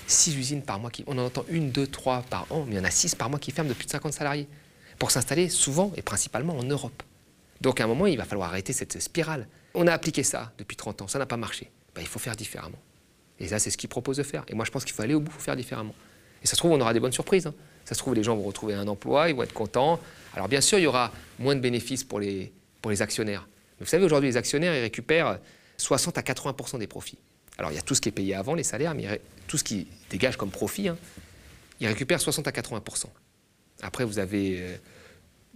6 0.06 0.36
usines 0.36 0.62
par 0.62 0.78
mois 0.78 0.90
qui... 0.90 1.04
On 1.06 1.18
en 1.18 1.26
entend 1.26 1.44
une, 1.48 1.70
deux, 1.70 1.86
trois 1.86 2.22
par 2.22 2.50
an, 2.50 2.64
mais 2.66 2.74
il 2.74 2.78
y 2.78 2.80
en 2.80 2.84
a 2.84 2.90
6 2.90 3.14
par 3.14 3.28
mois 3.30 3.38
qui 3.38 3.50
ferment 3.50 3.68
de 3.68 3.74
plus 3.74 3.86
de 3.86 3.90
50 3.90 4.12
salariés. 4.12 4.48
Pour 4.98 5.10
s'installer 5.10 5.48
souvent 5.48 5.92
et 5.96 6.02
principalement 6.02 6.56
en 6.56 6.64
Europe. 6.64 7.02
Donc 7.60 7.80
à 7.80 7.84
un 7.84 7.86
moment, 7.86 8.06
il 8.06 8.16
va 8.16 8.24
falloir 8.24 8.48
arrêter 8.48 8.72
cette 8.72 9.00
spirale. 9.00 9.46
On 9.74 9.86
a 9.86 9.92
appliqué 9.92 10.22
ça 10.22 10.52
depuis 10.58 10.76
30 10.76 11.02
ans, 11.02 11.08
ça 11.08 11.18
n'a 11.18 11.26
pas 11.26 11.36
marché. 11.36 11.70
Ben, 11.94 12.00
il 12.00 12.06
faut 12.06 12.18
faire 12.18 12.36
différemment. 12.36 12.78
Et 13.40 13.48
ça, 13.48 13.58
c'est 13.58 13.70
ce 13.70 13.76
qu'il 13.76 13.88
propose 13.88 14.16
de 14.16 14.22
faire. 14.22 14.44
Et 14.48 14.54
moi, 14.54 14.64
je 14.64 14.70
pense 14.70 14.84
qu'il 14.84 14.94
faut 14.94 15.02
aller 15.02 15.14
au 15.14 15.20
bout, 15.20 15.30
faut 15.30 15.40
faire 15.40 15.56
différemment. 15.56 15.94
Et 16.42 16.46
ça 16.46 16.52
se 16.52 16.56
trouve, 16.56 16.72
on 16.72 16.80
aura 16.80 16.92
des 16.92 17.00
bonnes 17.00 17.12
surprises. 17.12 17.46
Hein. 17.46 17.54
Ça 17.84 17.94
se 17.94 18.00
trouve, 18.00 18.14
les 18.14 18.22
gens 18.22 18.36
vont 18.36 18.42
retrouver 18.42 18.74
un 18.74 18.86
emploi, 18.88 19.28
ils 19.28 19.36
vont 19.36 19.42
être 19.42 19.52
contents. 19.52 20.00
Alors 20.34 20.48
bien 20.48 20.60
sûr, 20.60 20.78
il 20.78 20.82
y 20.82 20.86
aura 20.86 21.12
moins 21.38 21.54
de 21.54 21.60
bénéfices 21.60 22.04
pour 22.04 22.20
les, 22.20 22.52
pour 22.82 22.90
les 22.90 23.02
actionnaires. 23.02 23.48
Vous 23.80 23.86
savez, 23.86 24.04
aujourd'hui, 24.04 24.28
les 24.28 24.36
actionnaires, 24.36 24.74
ils 24.74 24.82
récupèrent 24.82 25.38
60 25.76 26.18
à 26.18 26.22
80% 26.22 26.78
des 26.78 26.86
profits. 26.86 27.18
Alors 27.58 27.72
il 27.72 27.74
y 27.74 27.78
a 27.78 27.82
tout 27.82 27.94
ce 27.94 28.00
qui 28.00 28.08
est 28.08 28.12
payé 28.12 28.34
avant, 28.34 28.54
les 28.54 28.62
salaires, 28.62 28.94
mais 28.94 29.20
tout 29.46 29.58
ce 29.58 29.64
qui 29.64 29.88
dégage 30.10 30.36
comme 30.36 30.50
profit, 30.50 30.88
hein, 30.88 30.96
ils 31.80 31.88
récupèrent 31.88 32.20
60 32.20 32.46
à 32.46 32.50
80% 32.50 33.06
Après, 33.82 34.04
vous 34.04 34.18
avez 34.18 34.78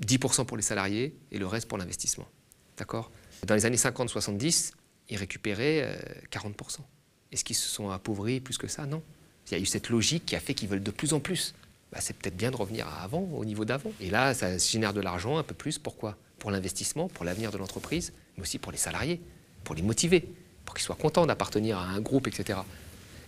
10% 0.04 0.40
euh, 0.40 0.44
pour 0.44 0.56
les 0.56 0.62
salariés 0.62 1.14
et 1.30 1.38
le 1.38 1.46
reste 1.46 1.68
pour 1.68 1.78
l'investissement. 1.78 2.28
D'accord? 2.76 3.10
Dans 3.46 3.54
les 3.54 3.66
années 3.66 3.76
50-70, 3.76 4.72
ils 5.08 5.16
récupéraient 5.16 5.98
40% 6.30 6.46
euh, 6.50 6.82
Est-ce 7.30 7.44
qu'ils 7.44 7.56
se 7.56 7.68
sont 7.68 7.90
appauvris 7.90 8.40
plus 8.40 8.58
que 8.58 8.66
ça? 8.66 8.86
Non. 8.86 9.02
Il 9.50 9.52
y 9.52 9.56
a 9.56 9.60
eu 9.60 9.66
cette 9.66 9.88
logique 9.88 10.26
qui 10.26 10.36
a 10.36 10.40
fait 10.40 10.54
qu'ils 10.54 10.68
veulent 10.68 10.82
de 10.82 10.90
plus 10.90 11.12
en 11.12 11.20
plus. 11.20 11.54
Bah, 11.92 11.98
c'est 12.00 12.16
peut-être 12.16 12.36
bien 12.36 12.50
de 12.50 12.56
revenir 12.56 12.86
à 12.88 13.02
avant, 13.02 13.28
au 13.34 13.44
niveau 13.44 13.64
d'avant. 13.64 13.92
Et 14.00 14.10
là, 14.10 14.32
ça 14.34 14.56
génère 14.58 14.92
de 14.94 15.00
l'argent 15.00 15.36
un 15.38 15.42
peu 15.42 15.54
plus. 15.54 15.78
Pourquoi? 15.78 16.16
Pour 16.38 16.50
l'investissement, 16.50 17.08
pour 17.08 17.24
l'avenir 17.24 17.50
de 17.50 17.58
l'entreprise, 17.58 18.12
mais 18.36 18.42
aussi 18.42 18.58
pour 18.58 18.72
les 18.72 18.78
salariés, 18.78 19.20
pour 19.64 19.74
les 19.74 19.82
motiver, 19.82 20.28
pour 20.64 20.74
qu'ils 20.74 20.84
soient 20.84 20.96
contents 20.96 21.26
d'appartenir 21.26 21.78
à 21.78 21.84
un 21.84 22.00
groupe, 22.00 22.26
etc. 22.26 22.60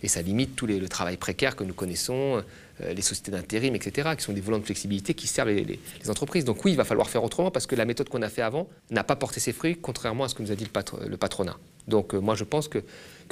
Et 0.03 0.07
ça 0.07 0.21
limite 0.21 0.55
tout 0.55 0.67
le 0.67 0.87
travail 0.89 1.17
précaire 1.17 1.55
que 1.55 1.63
nous 1.63 1.73
connaissons, 1.73 2.43
euh, 2.81 2.93
les 2.93 3.01
sociétés 3.01 3.31
d'intérim, 3.31 3.75
etc., 3.75 4.09
qui 4.17 4.23
sont 4.23 4.33
des 4.33 4.41
volants 4.41 4.59
de 4.59 4.65
flexibilité 4.65 5.13
qui 5.13 5.27
servent 5.27 5.49
les, 5.49 5.79
entreprises. 6.09 6.45
Donc 6.45 6.63
oui, 6.65 6.71
il 6.71 6.77
va 6.77 6.83
falloir 6.83 7.09
faire 7.09 7.23
autrement 7.23 7.49
parce 7.49 7.65
que 7.65 7.75
la 7.75 7.85
méthode 7.85 8.09
qu'on 8.09 8.21
a 8.21 8.29
fait 8.29 8.41
avant 8.41 8.67
n'a 8.91 9.03
pas 9.03 9.15
porté 9.15 9.39
ses 9.39 9.53
fruits, 9.53 9.77
contrairement 9.81 10.25
à 10.25 10.27
ce 10.27 10.35
que 10.35 10.43
nous 10.43 10.51
a 10.51 10.55
dit 10.55 10.65
le 10.65 11.17
patronat. 11.17 11.57
Donc 11.87 12.13
euh, 12.13 12.19
moi 12.19 12.35
je 12.35 12.43
pense 12.43 12.67
que, 12.67 12.83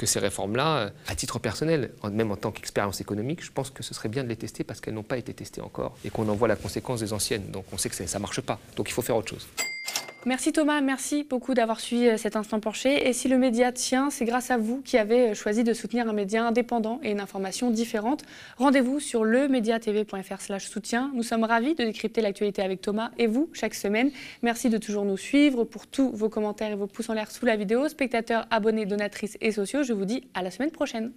ces 0.04 0.18
réformes-là, 0.18 0.76
euh, 0.76 0.90
à 1.06 1.14
titre 1.14 1.38
personnel, 1.38 1.92
même 2.12 2.30
en 2.30 2.36
tant 2.36 2.50
qu'expérience 2.50 3.00
économique, 3.00 3.42
je 3.42 3.50
pense 3.50 3.70
que 3.70 3.82
ce 3.82 3.94
serait 3.94 4.08
bien 4.08 4.22
de 4.22 4.28
les 4.28 4.36
tester 4.36 4.64
parce 4.64 4.80
qu'elles 4.80 4.94
n'ont 4.94 5.02
pas 5.02 5.16
été 5.16 5.32
testées 5.32 5.62
encore 5.62 5.96
et 6.04 6.10
qu'on 6.10 6.28
en 6.28 6.34
voit 6.34 6.48
la 6.48 6.56
conséquence 6.56 7.00
des 7.00 7.12
anciennes. 7.12 7.50
Donc 7.50 7.64
on 7.72 7.78
sait 7.78 7.88
que 7.88 7.94
ça 7.94 8.18
ne 8.18 8.22
marche 8.22 8.40
pas. 8.40 8.58
Donc 8.76 8.88
il 8.90 8.92
faut 8.92 9.02
faire 9.02 9.16
autre 9.16 9.30
chose. 9.30 9.46
Merci 10.26 10.52
Thomas, 10.52 10.80
merci 10.80 11.22
beaucoup 11.28 11.52
d'avoir 11.52 11.80
suivi 11.80 12.08
euh, 12.08 12.16
cet 12.16 12.34
instant 12.34 12.58
penché. 12.58 13.08
Et 13.08 13.12
si 13.12 13.28
le 13.28 13.36
média 13.36 13.72
tient, 13.72 14.08
c'est 14.08 14.24
grâce 14.24 14.50
à 14.50 14.56
vous 14.56 14.80
qui 14.80 14.96
avez 14.96 15.34
choisi 15.34 15.64
de 15.64 15.74
soutenir 15.74 16.08
un 16.08 16.14
média 16.14 16.46
indépendant 16.46 16.98
et 17.02 17.10
une 17.10 17.20
information 17.20 17.70
différente. 17.70 18.22
Rendez-vous 18.56 19.00
sur 19.00 19.22
lemediatv.fr 19.22 20.60
soutien. 20.60 21.10
Nous 21.14 21.22
sommes 21.22 21.44
ravis 21.44 21.74
de 21.74 21.84
décrypter 21.84 22.22
l'actualité 22.22 22.62
avec 22.62 22.80
Thomas 22.80 23.10
et 23.18 23.26
vous 23.26 23.50
chaque 23.52 23.74
semaine. 23.74 24.10
Merci 24.42 24.70
de 24.70 24.78
toujours 24.78 25.04
nous 25.04 25.18
suivre 25.18 25.64
pour 25.64 25.86
tous 25.86 26.10
vos 26.12 26.30
commentaires 26.30 26.72
et 26.72 26.76
vos 26.76 26.86
pouces 26.86 27.10
en 27.10 27.14
l'air 27.14 27.30
sous 27.30 27.44
la 27.44 27.56
vidéo. 27.56 27.86
Spectateurs, 27.90 28.46
abonnés, 28.50 28.86
donatrices 28.86 29.36
et 29.42 29.52
sociaux, 29.52 29.82
je 29.82 29.92
vous 29.92 30.06
dis 30.06 30.26
à 30.32 30.42
la 30.42 30.50
semaine 30.50 30.70
prochaine. 30.70 31.12